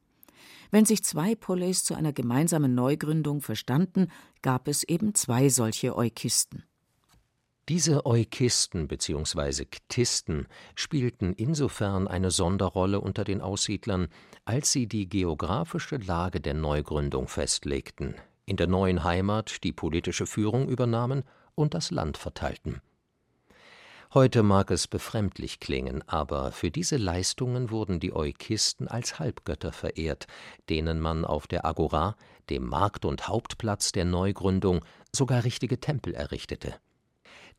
Wenn 0.70 0.86
sich 0.86 1.02
zwei 1.02 1.36
Poleis 1.36 1.86
zu 1.86 1.96
einer 1.96 2.12
gemeinsamen 2.12 2.76
Neugründung 2.76 3.42
verstanden, 3.42 4.08
gab 4.42 4.68
es 4.68 4.84
eben 4.84 5.16
zwei 5.16 5.48
solche 5.48 5.96
Eukisten. 5.96 6.64
Diese 7.70 8.06
Eukisten 8.06 8.88
bzw. 8.88 9.66
Ktisten 9.66 10.48
spielten 10.74 11.34
insofern 11.34 12.08
eine 12.08 12.32
Sonderrolle 12.32 13.02
unter 13.02 13.26
den 13.26 13.42
Aussiedlern, 13.42 14.08
als 14.46 14.72
sie 14.72 14.88
die 14.88 15.10
geografische 15.10 15.98
Lage 15.98 16.40
der 16.40 16.54
Neugründung 16.54 17.28
festlegten, 17.28 18.16
in 18.46 18.56
der 18.56 18.68
neuen 18.68 19.04
Heimat 19.04 19.66
die 19.66 19.74
politische 19.74 20.26
Führung 20.26 20.70
übernahmen 20.70 21.24
und 21.56 21.74
das 21.74 21.92
Land 21.92 22.18
verteilten. 22.18 22.82
Heute 24.14 24.44
mag 24.44 24.72
es 24.72 24.88
befremdlich 24.88 25.60
klingen, 25.60 26.08
aber 26.08 26.54
für 26.54 26.72
diese 26.72 26.96
Leistungen 26.96 27.70
wurden 27.70 28.00
die 28.00 28.16
Eukisten 28.16 28.88
als 28.88 29.20
Halbgötter 29.20 29.74
verehrt, 29.74 30.28
denen 30.70 31.02
man 31.02 31.26
auf 31.26 31.48
der 31.48 31.66
Agora, 31.66 32.16
dem 32.50 32.66
Markt 32.66 33.04
und 33.04 33.28
Hauptplatz 33.28 33.92
der 33.92 34.06
Neugründung, 34.06 34.86
sogar 35.14 35.44
richtige 35.44 35.82
Tempel 35.82 36.14
errichtete 36.14 36.76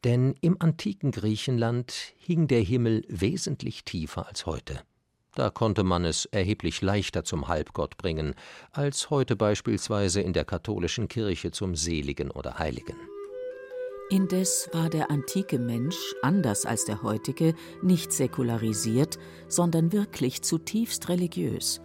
denn 0.05 0.35
im 0.41 0.57
antiken 0.61 1.11
Griechenland 1.11 2.15
hing 2.17 2.47
der 2.47 2.61
Himmel 2.61 3.05
wesentlich 3.09 3.85
tiefer 3.85 4.29
als 4.29 4.47
heute. 4.47 4.81
Da 5.35 5.51
konnte 5.51 5.85
man 5.85 6.05
es 6.05 6.25
erheblich 6.27 6.83
leichter 6.83 7.25
zum 7.25 7.49
Halbgott 7.49 7.97
bringen, 7.97 8.35
als 8.73 9.11
heute 9.11 9.37
beispielsweise 9.37 10.21
in 10.21 10.33
der 10.33 10.45
katholischen 10.45 11.09
Kirche 11.09 11.51
zum 11.51 11.77
Seligen 11.77 12.31
oder 12.31 12.59
Heiligen. 12.59 12.97
Indes 14.11 14.71
war 14.73 14.89
der 14.89 15.11
antike 15.11 15.59
Mensch, 15.59 15.97
anders 16.23 16.65
als 16.65 16.87
der 16.87 17.03
heutige, 17.03 17.55
nicht 17.83 18.11
säkularisiert, 18.11 19.19
sondern 19.49 19.93
wirklich 19.93 20.43
zutiefst 20.43 21.09
religiös. 21.09 21.81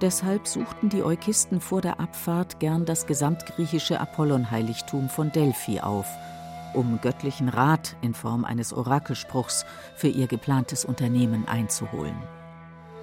Deshalb 0.00 0.46
suchten 0.46 0.88
die 0.88 1.02
Eukisten 1.02 1.60
vor 1.60 1.80
der 1.80 2.00
Abfahrt 2.00 2.60
gern 2.60 2.86
das 2.86 3.06
gesamtgriechische 3.06 4.00
Apollonheiligtum 4.00 5.08
von 5.08 5.32
Delphi 5.32 5.80
auf– 5.80 6.06
um 6.74 7.00
göttlichen 7.00 7.48
Rat 7.48 7.96
in 8.02 8.14
Form 8.14 8.44
eines 8.44 8.72
Orakelspruchs 8.72 9.64
für 9.96 10.08
ihr 10.08 10.26
geplantes 10.26 10.84
Unternehmen 10.84 11.46
einzuholen. 11.46 12.16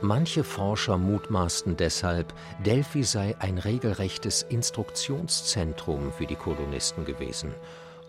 Manche 0.01 0.43
Forscher 0.43 0.97
mutmaßten 0.97 1.75
deshalb, 1.75 2.31
Delphi 2.63 3.03
sei 3.03 3.35
ein 3.39 3.57
regelrechtes 3.57 4.43
Instruktionszentrum 4.43 6.11
für 6.11 6.27
die 6.27 6.35
Kolonisten 6.35 7.03
gewesen. 7.03 7.51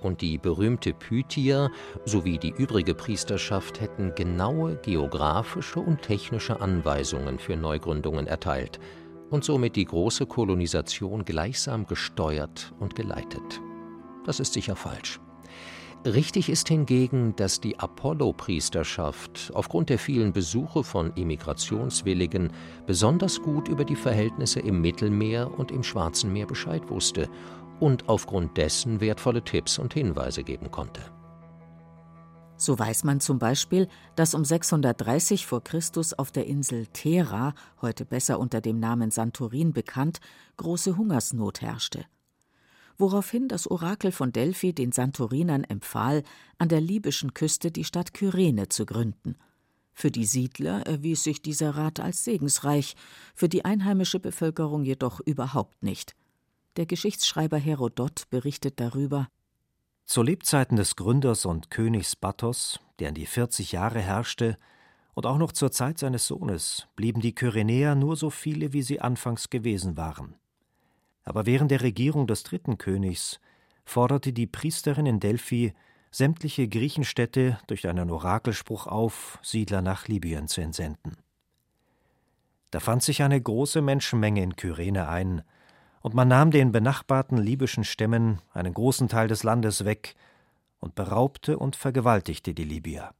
Und 0.02 0.20
die 0.20 0.36
berühmte 0.38 0.92
Pythia 0.92 1.70
sowie 2.04 2.38
die 2.38 2.50
übrige 2.50 2.94
Priesterschaft 2.94 3.80
hätten 3.80 4.14
genaue 4.14 4.76
geografische 4.76 5.80
und 5.80 6.02
technische 6.02 6.60
Anweisungen 6.60 7.38
für 7.38 7.56
Neugründungen 7.56 8.26
erteilt 8.26 8.78
und 9.30 9.44
somit 9.44 9.74
die 9.74 9.86
große 9.86 10.26
Kolonisation 10.26 11.24
gleichsam 11.24 11.86
gesteuert 11.86 12.72
und 12.78 12.94
geleitet. 12.96 13.60
Das 14.24 14.40
ist 14.40 14.52
sicher 14.52 14.76
falsch. 14.76 15.20
Richtig 16.04 16.48
ist 16.48 16.68
hingegen, 16.68 17.34
dass 17.34 17.60
die 17.60 17.78
Apollo-Priesterschaft 17.80 19.50
aufgrund 19.52 19.90
der 19.90 19.98
vielen 19.98 20.32
Besuche 20.32 20.84
von 20.84 21.12
Immigrationswilligen 21.14 22.52
besonders 22.86 23.42
gut 23.42 23.68
über 23.68 23.84
die 23.84 23.96
Verhältnisse 23.96 24.60
im 24.60 24.80
Mittelmeer 24.80 25.58
und 25.58 25.72
im 25.72 25.82
Schwarzen 25.82 26.32
Meer 26.32 26.46
Bescheid 26.46 26.88
wusste 26.88 27.28
und 27.80 28.08
aufgrund 28.08 28.56
dessen 28.56 29.00
wertvolle 29.00 29.42
Tipps 29.42 29.78
und 29.78 29.92
Hinweise 29.92 30.44
geben 30.44 30.70
konnte. 30.70 31.02
So 32.56 32.78
weiß 32.78 33.02
man 33.02 33.20
zum 33.20 33.40
Beispiel, 33.40 33.88
dass 34.14 34.34
um 34.34 34.44
630 34.44 35.46
v. 35.46 35.60
Chr. 35.60 35.80
auf 36.16 36.30
der 36.30 36.46
Insel 36.46 36.86
Thera, 36.86 37.54
heute 37.82 38.04
besser 38.04 38.38
unter 38.38 38.60
dem 38.60 38.78
Namen 38.78 39.10
Santorin 39.10 39.72
bekannt, 39.72 40.20
große 40.56 40.96
Hungersnot 40.96 41.60
herrschte 41.60 42.04
woraufhin 42.98 43.48
das 43.48 43.70
Orakel 43.70 44.12
von 44.12 44.32
Delphi 44.32 44.72
den 44.72 44.92
Santorinern 44.92 45.64
empfahl, 45.64 46.24
an 46.58 46.68
der 46.68 46.80
libyschen 46.80 47.32
Küste 47.32 47.70
die 47.70 47.84
Stadt 47.84 48.12
Kyrene 48.12 48.68
zu 48.68 48.84
gründen. 48.84 49.36
Für 49.94 50.10
die 50.10 50.26
Siedler 50.26 50.86
erwies 50.86 51.24
sich 51.24 51.42
dieser 51.42 51.70
Rat 51.70 51.98
als 51.98 52.22
segensreich, 52.22 52.94
für 53.34 53.48
die 53.48 53.64
einheimische 53.64 54.20
Bevölkerung 54.20 54.84
jedoch 54.84 55.20
überhaupt 55.20 55.82
nicht. 55.82 56.14
Der 56.76 56.86
Geschichtsschreiber 56.86 57.58
Herodot 57.58 58.30
berichtet 58.30 58.78
darüber 58.78 59.28
Zu 60.04 60.22
Lebzeiten 60.22 60.76
des 60.76 60.94
Gründers 60.94 61.44
und 61.44 61.70
Königs 61.70 62.14
Battos, 62.14 62.78
der 63.00 63.08
an 63.08 63.14
die 63.14 63.26
40 63.26 63.72
Jahre 63.72 64.00
herrschte, 64.00 64.56
Und 65.14 65.26
auch 65.26 65.38
noch 65.38 65.50
zur 65.50 65.72
Zeit 65.72 65.98
seines 65.98 66.28
Sohnes 66.28 66.86
blieben 66.94 67.20
die 67.20 67.34
Kyrenäer 67.34 67.96
nur 67.96 68.14
so 68.14 68.30
viele, 68.30 68.72
wie 68.72 68.82
sie 68.82 69.00
anfangs 69.00 69.50
gewesen 69.50 69.96
waren. 69.96 70.36
Aber 71.28 71.44
während 71.44 71.70
der 71.70 71.82
Regierung 71.82 72.26
des 72.26 72.42
dritten 72.42 72.78
Königs 72.78 73.38
forderte 73.84 74.32
die 74.32 74.46
Priesterin 74.46 75.04
in 75.04 75.20
Delphi 75.20 75.74
sämtliche 76.10 76.68
Griechenstädte 76.68 77.58
durch 77.66 77.86
einen 77.86 78.10
Orakelspruch 78.10 78.86
auf, 78.86 79.38
Siedler 79.42 79.82
nach 79.82 80.08
Libyen 80.08 80.48
zu 80.48 80.62
entsenden. 80.62 81.18
Da 82.70 82.80
fand 82.80 83.02
sich 83.02 83.22
eine 83.22 83.38
große 83.38 83.82
Menschenmenge 83.82 84.42
in 84.42 84.56
Kyrene 84.56 85.06
ein, 85.06 85.42
und 86.00 86.14
man 86.14 86.28
nahm 86.28 86.50
den 86.50 86.72
benachbarten 86.72 87.36
libyschen 87.36 87.84
Stämmen 87.84 88.40
einen 88.54 88.72
großen 88.72 89.08
Teil 89.08 89.28
des 89.28 89.42
Landes 89.42 89.84
weg 89.84 90.16
und 90.80 90.94
beraubte 90.94 91.58
und 91.58 91.76
vergewaltigte 91.76 92.54
die 92.54 92.64
Libyer. 92.64 93.12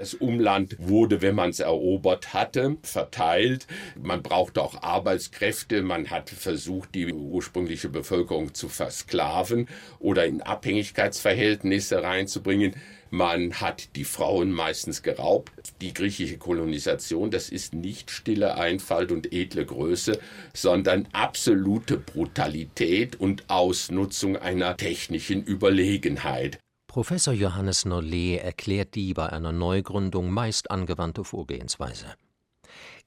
Das 0.00 0.14
Umland 0.14 0.76
wurde, 0.78 1.20
wenn 1.20 1.34
man 1.34 1.50
es 1.50 1.60
erobert 1.60 2.32
hatte, 2.32 2.78
verteilt. 2.82 3.66
Man 4.02 4.22
brauchte 4.22 4.62
auch 4.62 4.82
Arbeitskräfte. 4.82 5.82
Man 5.82 6.08
hat 6.08 6.30
versucht, 6.30 6.94
die 6.94 7.12
ursprüngliche 7.12 7.90
Bevölkerung 7.90 8.54
zu 8.54 8.70
versklaven 8.70 9.68
oder 9.98 10.24
in 10.24 10.40
Abhängigkeitsverhältnisse 10.40 12.02
reinzubringen. 12.02 12.76
Man 13.10 13.60
hat 13.60 13.94
die 13.94 14.04
Frauen 14.04 14.52
meistens 14.52 15.02
geraubt. 15.02 15.52
Die 15.82 15.92
griechische 15.92 16.38
Kolonisation, 16.38 17.30
das 17.30 17.50
ist 17.50 17.74
nicht 17.74 18.10
stille 18.10 18.56
Einfalt 18.56 19.12
und 19.12 19.34
edle 19.34 19.66
Größe, 19.66 20.18
sondern 20.54 21.08
absolute 21.12 21.98
Brutalität 21.98 23.20
und 23.20 23.50
Ausnutzung 23.50 24.38
einer 24.38 24.78
technischen 24.78 25.44
Überlegenheit. 25.44 26.58
Professor 26.90 27.32
Johannes 27.32 27.84
Nollet 27.84 28.40
erklärt 28.42 28.96
die 28.96 29.14
bei 29.14 29.28
einer 29.28 29.52
Neugründung 29.52 30.28
meist 30.32 30.72
angewandte 30.72 31.22
Vorgehensweise. 31.22 32.06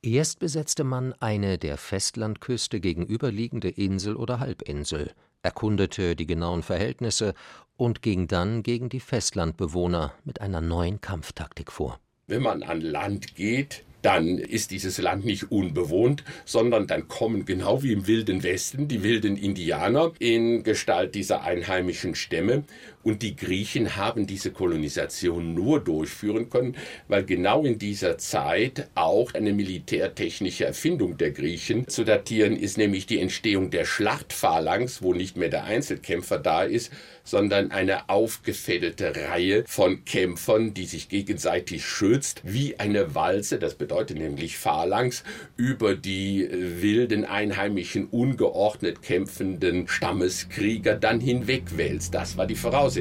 Erst 0.02 0.40
besetzte 0.40 0.86
man 0.86 1.12
eine 1.20 1.58
der 1.58 1.76
Festlandküste 1.76 2.80
gegenüberliegende 2.80 3.68
Insel 3.68 4.16
oder 4.16 4.40
Halbinsel, 4.40 5.12
erkundete 5.42 6.16
die 6.16 6.26
genauen 6.26 6.64
Verhältnisse 6.64 7.34
und 7.76 8.02
ging 8.02 8.30
dann 8.30 8.64
gegen 8.64 8.88
die 8.88 9.02
Festlandbewohner 9.02 10.14
mit 10.24 10.40
einer 10.40 10.62
neuen 10.62 11.02
Kampftaktik 11.02 11.70
vor. 11.70 12.00
Wenn 12.28 12.42
man 12.42 12.64
an 12.64 12.80
Land 12.80 13.36
geht, 13.36 13.84
dann 14.04 14.38
ist 14.38 14.72
dieses 14.72 14.98
Land 14.98 15.26
nicht 15.26 15.52
unbewohnt, 15.52 16.24
sondern 16.46 16.88
dann 16.88 17.08
kommen 17.08 17.46
genau 17.46 17.84
wie 17.84 17.94
im 17.94 18.06
wilden 18.06 18.44
Westen 18.44 18.88
die 18.88 19.02
wilden 19.02 19.38
Indianer 19.38 20.12
in 20.20 20.64
Gestalt 20.64 21.16
dieser 21.16 21.44
einheimischen 21.44 22.14
Stämme 22.14 22.64
und 23.04 23.22
die 23.22 23.36
Griechen 23.36 23.96
haben 23.96 24.26
diese 24.28 24.52
Kolonisation 24.52 25.54
nur 25.54 25.80
durchführen 25.80 26.50
können, 26.50 26.76
weil 27.08 27.26
genau 27.26 27.64
in 27.66 27.78
dieser 27.78 28.18
Zeit 28.18 28.88
auch 28.96 29.34
eine 29.34 29.54
militärtechnische 29.54 30.66
Erfindung 30.66 31.18
der 31.18 31.32
Griechen 31.32 31.88
zu 31.88 32.04
datieren 32.04 32.56
ist, 32.56 32.78
nämlich 32.78 33.06
die 33.06 33.20
Entstehung 33.20 33.70
der 33.70 33.86
Schlachtphalanx, 33.86 35.02
wo 35.02 35.14
nicht 35.14 35.38
mehr 35.38 35.50
der 35.50 35.66
Einzelkämpfer 35.66 36.40
da 36.40 36.64
ist, 36.64 36.92
sondern 37.26 37.72
eine 37.72 38.10
aufgefädelte 38.10 39.16
Reihe 39.16 39.64
von 39.66 40.04
Kämpfern, 40.06 40.74
die 40.74 40.86
sich 40.86 41.10
gegenseitig 41.10 41.86
schützt, 41.86 42.42
wie 42.44 42.80
eine 42.80 43.16
Walze, 43.16 43.60
das 43.60 43.76
bedeutet 43.76 44.18
nämlich 44.18 44.58
Phalanx, 44.58 45.24
über 45.56 45.96
die 45.96 46.48
wilden, 46.52 47.26
einheimischen, 47.26 48.08
ungeordnet 48.08 49.02
kämpfenden 49.02 49.88
Stammeskrieger 49.88 50.96
dann 50.96 51.20
hinwegwälzt. 51.20 52.14
Das 52.14 52.38
war 52.38 52.46
die 52.46 52.56
Voraussetzung. 52.56 52.93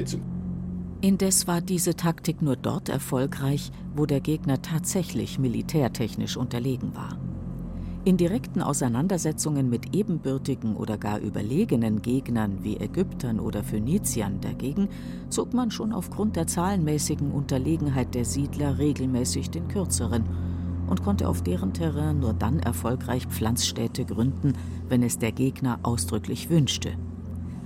Indes 1.00 1.46
war 1.48 1.60
diese 1.60 1.96
Taktik 1.96 2.42
nur 2.42 2.56
dort 2.56 2.88
erfolgreich, 2.88 3.72
wo 3.94 4.06
der 4.06 4.20
Gegner 4.20 4.62
tatsächlich 4.62 5.38
militärtechnisch 5.38 6.36
unterlegen 6.36 6.94
war. 6.94 7.18
In 8.04 8.16
direkten 8.16 8.62
Auseinandersetzungen 8.62 9.70
mit 9.70 9.94
ebenbürtigen 9.94 10.74
oder 10.74 10.98
gar 10.98 11.20
überlegenen 11.20 12.02
Gegnern 12.02 12.64
wie 12.64 12.76
Ägyptern 12.76 13.38
oder 13.38 13.62
Phöniziern 13.62 14.40
dagegen 14.40 14.88
zog 15.28 15.54
man 15.54 15.70
schon 15.70 15.92
aufgrund 15.92 16.34
der 16.34 16.48
zahlenmäßigen 16.48 17.30
Unterlegenheit 17.30 18.14
der 18.16 18.24
Siedler 18.24 18.78
regelmäßig 18.78 19.50
den 19.50 19.68
kürzeren 19.68 20.24
und 20.88 21.04
konnte 21.04 21.28
auf 21.28 21.42
deren 21.42 21.72
Terrain 21.72 22.18
nur 22.18 22.32
dann 22.32 22.58
erfolgreich 22.58 23.26
Pflanzstädte 23.26 24.04
gründen, 24.04 24.54
wenn 24.88 25.04
es 25.04 25.18
der 25.18 25.30
Gegner 25.30 25.78
ausdrücklich 25.84 26.50
wünschte. 26.50 26.94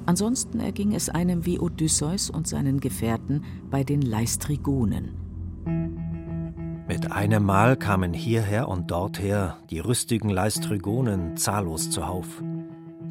Ansonsten 0.07 0.61
erging 0.61 0.95
es 0.95 1.09
einem 1.09 1.45
wie 1.45 1.59
Odysseus 1.59 2.31
und 2.31 2.47
seinen 2.47 2.81
Gefährten 2.81 3.45
bei 3.71 3.83
den 3.83 4.03
Leistrigonen. 4.03 5.17
Mit 6.89 7.11
einem 7.11 7.43
Mal 7.43 7.77
kamen 7.77 8.15
hierher 8.15 8.69
und 8.69 8.93
dorther 8.93 9.59
die 9.71 9.81
rüstigen 9.81 10.31
Leistrygonen 10.31 11.37
zahllos 11.37 11.91
zuhauf. 11.91 12.43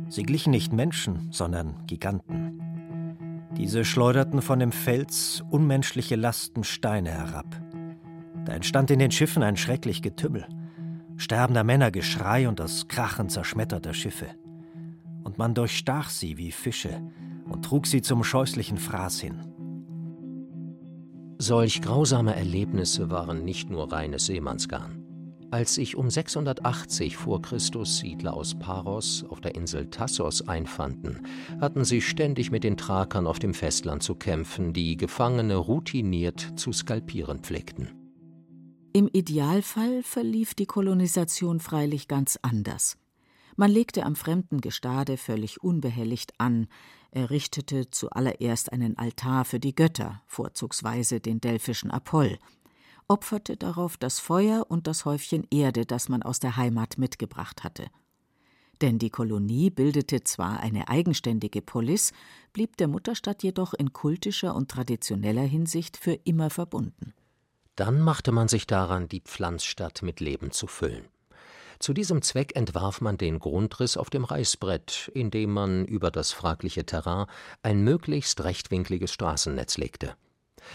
Sie 0.07 0.23
glichen 0.23 0.51
nicht 0.51 0.71
Menschen, 0.71 1.27
sondern 1.31 1.75
Giganten. 1.85 2.61
Diese 3.57 3.83
schleuderten 3.83 4.41
von 4.41 4.59
dem 4.59 4.71
Fels 4.71 5.43
unmenschliche 5.49 6.15
Lasten 6.15 6.63
Steine 6.63 7.11
herab. 7.11 7.61
Da 8.45 8.53
entstand 8.53 8.91
in 8.91 8.99
den 8.99 9.11
Schiffen 9.11 9.43
ein 9.43 9.57
schrecklich 9.57 10.01
Getümmel. 10.01 10.45
Sterbender 11.17 11.63
Männer 11.65 11.91
Geschrei 11.91 12.47
und 12.47 12.59
das 12.59 12.87
Krachen 12.87 13.27
zerschmetterter 13.27 13.93
Schiffe. 13.93 14.27
Und 15.25 15.37
man 15.37 15.53
durchstach 15.53 16.09
sie 16.09 16.37
wie 16.37 16.51
Fische 16.51 17.01
und 17.49 17.65
trug 17.65 17.87
sie 17.87 18.01
zum 18.01 18.23
scheußlichen 18.23 18.77
Fraß 18.77 19.19
hin. 19.19 19.41
Solch 21.37 21.81
grausame 21.81 22.33
Erlebnisse 22.33 23.11
waren 23.11 23.43
nicht 23.43 23.69
nur 23.69 23.91
reines 23.91 24.27
Seemannsgarn. 24.27 25.01
Als 25.51 25.75
sich 25.75 25.95
um 25.95 26.09
680 26.09 27.17
vor 27.17 27.41
Christus 27.41 27.97
Siedler 27.97 28.33
aus 28.33 28.55
Paros 28.57 29.25
auf 29.29 29.41
der 29.41 29.55
Insel 29.55 29.89
Tassos 29.89 30.47
einfanden, 30.47 31.25
hatten 31.61 31.85
sie 31.85 32.01
ständig 32.01 32.51
mit 32.51 32.63
den 32.63 32.77
Thrakern 32.77 33.27
auf 33.27 33.39
dem 33.39 33.53
Festland 33.53 34.03
zu 34.03 34.15
kämpfen, 34.15 34.73
die 34.73 34.97
Gefangene 34.97 35.55
routiniert 35.55 36.53
zu 36.55 36.71
skalpieren 36.71 37.39
pflegten. 37.39 37.89
Im 38.93 39.09
Idealfall 39.11 40.03
verlief 40.03 40.53
die 40.53 40.65
Kolonisation 40.65 41.59
freilich 41.59 42.07
ganz 42.07 42.39
anders. 42.41 42.97
Man 43.55 43.71
legte 43.71 44.05
am 44.05 44.15
fremden 44.15 44.59
Gestade 44.59 45.17
völlig 45.17 45.63
unbehelligt 45.63 46.33
an, 46.39 46.67
errichtete 47.11 47.89
zuallererst 47.89 48.73
einen 48.73 48.97
Altar 48.97 49.45
für 49.45 49.59
die 49.59 49.73
Götter, 49.73 50.21
vorzugsweise 50.27 51.21
den 51.21 51.39
delphischen 51.39 51.89
Apoll, 51.89 52.37
opferte 53.07 53.55
darauf 53.55 53.95
das 53.97 54.19
Feuer 54.19 54.65
und 54.67 54.87
das 54.87 55.05
Häufchen 55.05 55.47
Erde, 55.51 55.85
das 55.85 56.09
man 56.09 56.23
aus 56.23 56.39
der 56.39 56.57
Heimat 56.57 56.97
mitgebracht 56.97 57.63
hatte. 57.63 57.87
Denn 58.81 58.99
die 58.99 59.09
Kolonie 59.09 59.69
bildete 59.69 60.23
zwar 60.25 60.59
eine 60.59 60.89
eigenständige 60.89 61.61
Polis, 61.61 62.11
blieb 62.51 62.75
der 62.75 62.89
Mutterstadt 62.89 63.41
jedoch 63.41 63.73
in 63.73 63.93
kultischer 63.93 64.53
und 64.53 64.69
traditioneller 64.69 65.43
Hinsicht 65.43 65.95
für 65.95 66.13
immer 66.25 66.49
verbunden. 66.49 67.13
Dann 67.77 68.01
machte 68.01 68.33
man 68.33 68.49
sich 68.49 68.67
daran, 68.67 69.07
die 69.07 69.21
Pflanzstadt 69.21 70.01
mit 70.01 70.19
Leben 70.19 70.51
zu 70.51 70.67
füllen. 70.67 71.05
Zu 71.79 71.93
diesem 71.93 72.21
Zweck 72.21 72.55
entwarf 72.55 73.01
man 73.01 73.17
den 73.17 73.39
Grundriss 73.39 73.97
auf 73.97 74.09
dem 74.09 74.23
Reißbrett, 74.23 75.11
indem 75.13 75.51
man 75.51 75.85
über 75.85 76.11
das 76.11 76.31
fragliche 76.31 76.85
Terrain 76.85 77.27
ein 77.63 77.83
möglichst 77.83 78.43
rechtwinkliges 78.43 79.11
Straßennetz 79.11 79.77
legte. 79.77 80.15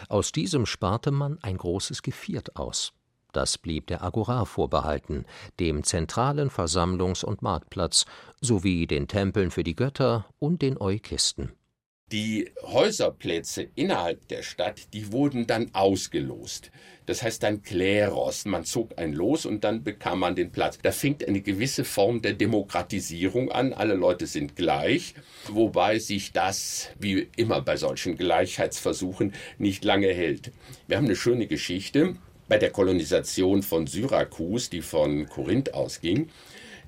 Aus 0.09 0.33
diesem 0.33 0.67
sparte 0.67 1.11
man 1.11 1.39
ein 1.43 1.57
großes 1.57 2.03
Geviert 2.03 2.57
aus. 2.57 2.93
Das 3.33 3.59
blieb 3.59 3.87
der 3.87 4.03
Agora 4.03 4.45
vorbehalten, 4.45 5.25
dem 5.61 5.85
zentralen 5.85 6.51
Versammlungs- 6.51 7.25
und 7.25 7.43
Marktplatz 7.43 8.05
sowie 8.41 8.87
den 8.87 9.07
Tempeln 9.07 9.51
für 9.51 9.63
die 9.63 9.77
Götter 9.77 10.27
und 10.39 10.63
den 10.63 10.81
Eukisten. 10.81 11.53
Die 12.13 12.51
Häuserplätze 12.63 13.69
innerhalb 13.77 14.27
der 14.27 14.43
Stadt, 14.43 14.93
die 14.95 15.13
wurden 15.13 15.47
dann 15.47 15.71
ausgelost. 15.75 16.73
Das 17.07 17.23
heißt 17.23 17.43
dann 17.45 17.63
Kleros. 17.63 18.47
Man 18.47 18.65
zog 18.65 18.99
ein 18.99 19.13
Los 19.13 19.47
und 19.47 19.63
dann 19.63 19.85
bekam 19.85 20.19
man 20.19 20.35
den 20.35 20.51
Platz. 20.51 20.79
Da 20.83 20.91
fängt 20.91 21.27
eine 21.27 21.41
gewisse 21.41 21.85
Form 21.85 22.21
der 22.21 22.33
Demokratisierung 22.33 23.53
an. 23.53 23.73
Alle 23.73 23.95
Leute 23.95 24.27
sind 24.27 24.57
gleich, 24.57 25.15
wobei 25.49 26.01
sich 26.01 26.33
das, 26.33 26.89
wie 26.99 27.29
immer 27.37 27.63
bei 27.63 27.77
solchen 27.77 28.17
Gleichheitsversuchen, 28.17 29.33
nicht 29.59 29.85
lange 29.85 30.09
hält. 30.09 30.51
Wir 30.89 30.97
haben 30.97 31.07
eine 31.07 31.17
schöne 31.17 31.47
Geschichte 31.47 32.17
bei 32.49 32.59
der 32.59 32.71
Kolonisation 32.71 33.63
von 33.63 33.87
Syrakus, 33.87 34.69
die 34.69 34.83
von 34.83 35.29
Korinth 35.29 35.75
ausging. 35.75 36.29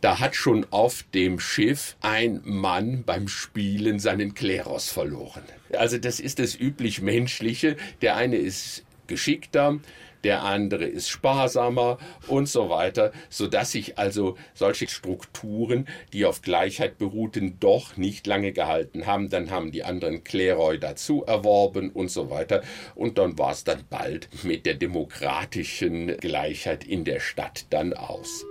Da 0.03 0.19
hat 0.19 0.35
schon 0.35 0.67
auf 0.73 1.05
dem 1.15 1.39
Schiff 1.39 1.97
ein 2.01 2.41
Mann 2.43 3.05
beim 3.05 3.29
Spielen 3.29 4.01
seinen 4.01 4.35
Kleros 4.35 4.91
verloren. 4.91 5.45
Also 5.73 5.97
das 5.97 6.19
ist 6.19 6.41
das 6.41 6.59
üblich 6.59 7.01
Menschliche. 7.01 7.77
Der 8.01 8.17
eine 8.17 8.35
ist 8.35 8.85
geschickter, 9.07 9.79
der 10.25 10.43
andere 10.43 10.87
ist 10.87 11.09
sparsamer 11.09 11.99
und 12.27 12.49
so 12.49 12.69
weiter, 12.69 13.13
sodass 13.31 13.71
sich 13.71 13.97
also 13.97 14.37
solche 14.55 14.89
Strukturen, 14.89 15.87
die 16.13 16.27
auf 16.27 16.43
Gleichheit 16.43 16.99
beruhten, 16.99 17.61
doch 17.61 17.97
nicht 17.97 18.27
lange 18.27 18.51
gehalten 18.51 19.07
haben. 19.07 19.31
Dann 19.31 19.53
haben 19.53 19.71
die 19.71 19.85
anderen 19.85 20.25
Kleroi 20.25 20.79
dazu 20.79 21.23
erworben 21.23 21.91
und 21.91 22.11
so 22.11 22.29
weiter. 22.29 22.65
Und 22.97 23.19
dann 23.19 23.39
war 23.39 23.53
es 23.53 23.63
dann 23.63 23.85
bald 23.89 24.29
mit 24.43 24.67
der 24.67 24.75
demokratischen 24.75 26.17
Gleichheit 26.17 26.83
in 26.83 27.05
der 27.05 27.21
Stadt 27.21 27.67
dann 27.71 27.93
aus. 27.93 28.45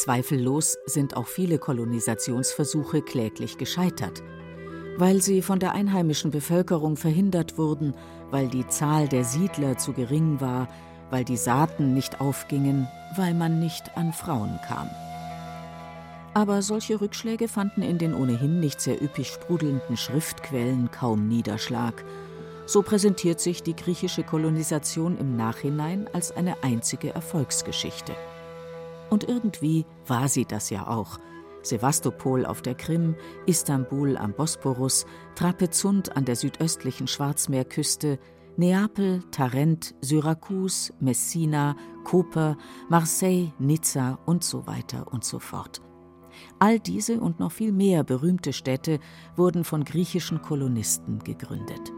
Zweifellos 0.00 0.78
sind 0.86 1.16
auch 1.16 1.26
viele 1.26 1.58
Kolonisationsversuche 1.58 3.02
kläglich 3.02 3.58
gescheitert. 3.58 4.22
Weil 4.96 5.20
sie 5.22 5.42
von 5.42 5.58
der 5.58 5.72
einheimischen 5.72 6.30
Bevölkerung 6.30 6.96
verhindert 6.96 7.58
wurden, 7.58 7.94
weil 8.30 8.48
die 8.48 8.66
Zahl 8.68 9.08
der 9.08 9.24
Siedler 9.24 9.76
zu 9.76 9.92
gering 9.92 10.40
war, 10.40 10.68
weil 11.10 11.24
die 11.24 11.36
Saaten 11.36 11.94
nicht 11.94 12.20
aufgingen, 12.20 12.86
weil 13.16 13.34
man 13.34 13.58
nicht 13.58 13.96
an 13.96 14.12
Frauen 14.12 14.60
kam. 14.68 14.88
Aber 16.32 16.62
solche 16.62 17.00
Rückschläge 17.00 17.48
fanden 17.48 17.82
in 17.82 17.98
den 17.98 18.14
ohnehin 18.14 18.60
nicht 18.60 18.80
sehr 18.80 19.02
üppig 19.02 19.28
sprudelnden 19.28 19.96
Schriftquellen 19.96 20.92
kaum 20.92 21.26
Niederschlag. 21.26 22.04
So 22.66 22.82
präsentiert 22.82 23.40
sich 23.40 23.64
die 23.64 23.74
griechische 23.74 24.22
Kolonisation 24.22 25.18
im 25.18 25.36
Nachhinein 25.36 26.08
als 26.12 26.30
eine 26.30 26.62
einzige 26.62 27.12
Erfolgsgeschichte. 27.14 28.14
Und 29.10 29.24
irgendwie 29.28 29.86
war 30.06 30.28
sie 30.28 30.44
das 30.44 30.70
ja 30.70 30.86
auch. 30.86 31.18
Sevastopol 31.62 32.46
auf 32.46 32.62
der 32.62 32.74
Krim, 32.74 33.14
Istanbul 33.46 34.16
am 34.16 34.32
Bosporus, 34.32 35.06
Trapezunt 35.34 36.16
an 36.16 36.24
der 36.24 36.36
südöstlichen 36.36 37.06
Schwarzmeerküste, 37.06 38.18
Neapel, 38.56 39.22
Tarent, 39.30 39.94
Syrakus, 40.00 40.92
Messina, 41.00 41.76
Koper, 42.04 42.56
Marseille, 42.88 43.52
Nizza 43.58 44.18
und 44.26 44.42
so 44.42 44.66
weiter 44.66 45.12
und 45.12 45.24
so 45.24 45.38
fort. 45.38 45.80
All 46.58 46.80
diese 46.80 47.20
und 47.20 47.40
noch 47.40 47.52
viel 47.52 47.72
mehr 47.72 48.04
berühmte 48.04 48.52
Städte 48.52 48.98
wurden 49.36 49.64
von 49.64 49.84
griechischen 49.84 50.42
Kolonisten 50.42 51.20
gegründet. 51.20 51.92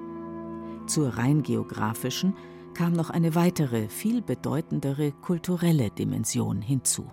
Zur 0.87 1.17
rein 1.17 1.43
geografischen 1.43 2.35
kam 2.75 2.93
noch 2.93 3.11
eine 3.11 3.35
weitere, 3.35 3.89
viel 3.89 4.23
bedeutendere 4.23 5.13
kulturelle 5.13 5.91
Dimension 5.91 6.63
hinzu. 6.63 7.07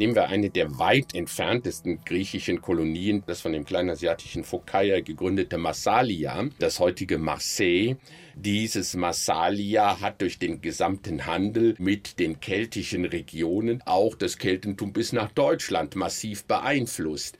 Nehmen 0.00 0.14
wir 0.14 0.28
eine 0.30 0.48
der 0.48 0.78
weit 0.78 1.14
entferntesten 1.14 2.02
griechischen 2.06 2.62
Kolonien, 2.62 3.22
das 3.26 3.42
von 3.42 3.52
dem 3.52 3.66
kleinasiatischen 3.66 4.44
Phokaia 4.44 5.02
gegründete 5.02 5.58
Massalia, 5.58 6.48
das 6.58 6.80
heutige 6.80 7.18
Marseille. 7.18 7.96
Dieses 8.34 8.96
Massalia 8.96 10.00
hat 10.00 10.22
durch 10.22 10.38
den 10.38 10.62
gesamten 10.62 11.26
Handel 11.26 11.74
mit 11.78 12.18
den 12.18 12.40
keltischen 12.40 13.04
Regionen 13.04 13.82
auch 13.84 14.14
das 14.14 14.38
Keltentum 14.38 14.94
bis 14.94 15.12
nach 15.12 15.30
Deutschland 15.32 15.96
massiv 15.96 16.44
beeinflusst. 16.46 17.36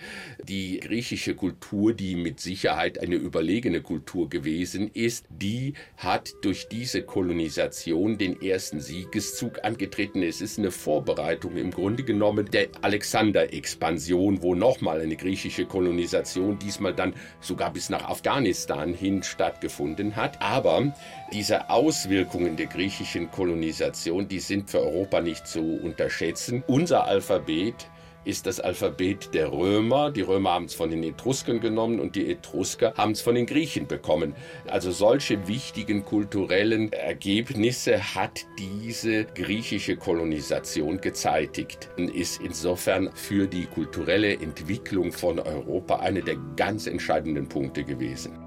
Die 0.46 0.80
griechische 0.80 1.34
Kultur, 1.34 1.94
die 1.94 2.14
mit 2.14 2.40
Sicherheit 2.40 2.98
eine 2.98 3.14
überlegene 3.14 3.80
Kultur 3.80 4.28
gewesen 4.28 4.90
ist, 4.92 5.24
die 5.30 5.72
hat 5.96 6.34
durch 6.42 6.68
diese 6.68 7.00
Kolonisation 7.00 8.18
den 8.18 8.42
ersten 8.42 8.80
Siegeszug 8.80 9.64
angetreten. 9.64 10.22
Es 10.22 10.42
ist 10.42 10.58
eine 10.58 10.70
Vorbereitung 10.70 11.56
im 11.56 11.70
Grunde 11.70 12.02
genommen 12.02 12.49
der 12.50 12.68
Alexander-Expansion, 12.82 14.42
wo 14.42 14.54
nochmal 14.54 15.00
eine 15.00 15.16
griechische 15.16 15.66
Kolonisation, 15.66 16.58
diesmal 16.58 16.94
dann 16.94 17.14
sogar 17.40 17.72
bis 17.72 17.90
nach 17.90 18.04
Afghanistan 18.04 18.94
hin 18.94 19.22
stattgefunden 19.22 20.16
hat. 20.16 20.40
Aber 20.42 20.92
diese 21.32 21.70
Auswirkungen 21.70 22.56
der 22.56 22.66
griechischen 22.66 23.30
Kolonisation, 23.30 24.28
die 24.28 24.40
sind 24.40 24.70
für 24.70 24.80
Europa 24.80 25.20
nicht 25.20 25.46
zu 25.46 25.60
unterschätzen. 25.82 26.62
Unser 26.66 27.04
Alphabet 27.06 27.88
ist 28.24 28.46
das 28.46 28.60
Alphabet 28.60 29.34
der 29.34 29.52
Römer. 29.52 30.10
Die 30.10 30.20
Römer 30.20 30.50
haben 30.52 30.66
es 30.66 30.74
von 30.74 30.90
den 30.90 31.02
Etruskern 31.02 31.60
genommen 31.60 32.00
und 32.00 32.16
die 32.16 32.30
Etrusker 32.30 32.94
haben 32.96 33.12
es 33.12 33.20
von 33.20 33.34
den 33.34 33.46
Griechen 33.46 33.86
bekommen. 33.86 34.34
Also 34.66 34.90
solche 34.90 35.48
wichtigen 35.48 36.04
kulturellen 36.04 36.92
Ergebnisse 36.92 38.14
hat 38.14 38.40
diese 38.58 39.24
griechische 39.24 39.96
Kolonisation 39.96 41.00
gezeitigt 41.00 41.88
und 41.96 42.14
ist 42.14 42.40
insofern 42.40 43.10
für 43.14 43.46
die 43.46 43.66
kulturelle 43.66 44.34
Entwicklung 44.34 45.12
von 45.12 45.38
Europa 45.38 45.96
eine 45.96 46.22
der 46.22 46.36
ganz 46.56 46.86
entscheidenden 46.86 47.48
Punkte 47.48 47.84
gewesen. 47.84 48.38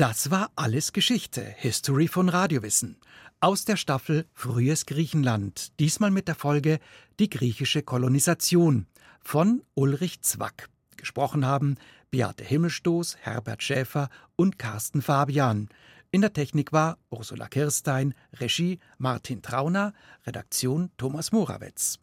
Das 0.00 0.30
war 0.30 0.50
alles 0.56 0.94
Geschichte, 0.94 1.42
History 1.42 2.08
von 2.08 2.30
Radiowissen. 2.30 2.96
Aus 3.38 3.66
der 3.66 3.76
Staffel 3.76 4.24
Frühes 4.32 4.86
Griechenland, 4.86 5.78
diesmal 5.78 6.10
mit 6.10 6.26
der 6.26 6.36
Folge 6.36 6.78
Die 7.18 7.28
griechische 7.28 7.82
Kolonisation 7.82 8.86
von 9.20 9.62
Ulrich 9.74 10.22
Zwack. 10.22 10.70
Gesprochen 10.96 11.44
haben 11.44 11.76
Beate 12.10 12.42
Himmelstoß, 12.42 13.18
Herbert 13.20 13.62
Schäfer 13.62 14.08
und 14.36 14.58
Carsten 14.58 15.02
Fabian. 15.02 15.68
In 16.10 16.22
der 16.22 16.32
Technik 16.32 16.72
war 16.72 16.96
Ursula 17.10 17.46
Kirstein, 17.48 18.14
Regie 18.32 18.78
Martin 18.96 19.42
Trauner, 19.42 19.92
Redaktion 20.26 20.90
Thomas 20.96 21.30
Morawetz. 21.30 21.98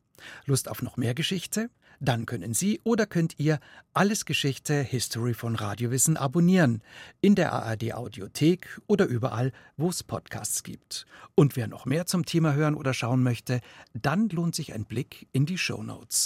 Lust 0.45 0.69
auf 0.69 0.83
noch 0.83 0.97
mehr 0.97 1.15
Geschichte? 1.15 1.71
Dann 1.99 2.25
können 2.25 2.53
Sie 2.53 2.79
oder 2.83 3.05
könnt 3.05 3.39
ihr 3.39 3.59
alles 3.93 4.25
Geschichte 4.25 4.81
History 4.81 5.33
von 5.33 5.55
Radiowissen 5.55 6.15
abonnieren. 6.15 6.83
In 7.21 7.33
der 7.33 7.53
ARD 7.53 7.93
Audiothek 7.93 8.79
oder 8.85 9.05
überall, 9.05 9.51
wo 9.77 9.89
es 9.89 10.03
Podcasts 10.03 10.61
gibt. 10.63 11.05
Und 11.33 11.55
wer 11.55 11.67
noch 11.67 11.85
mehr 11.85 12.05
zum 12.05 12.25
Thema 12.25 12.53
hören 12.53 12.75
oder 12.75 12.93
schauen 12.93 13.23
möchte, 13.23 13.61
dann 13.93 14.29
lohnt 14.29 14.53
sich 14.53 14.73
ein 14.73 14.85
Blick 14.85 15.27
in 15.31 15.45
die 15.45 15.57
Show 15.57 15.81
Notes. 15.81 16.25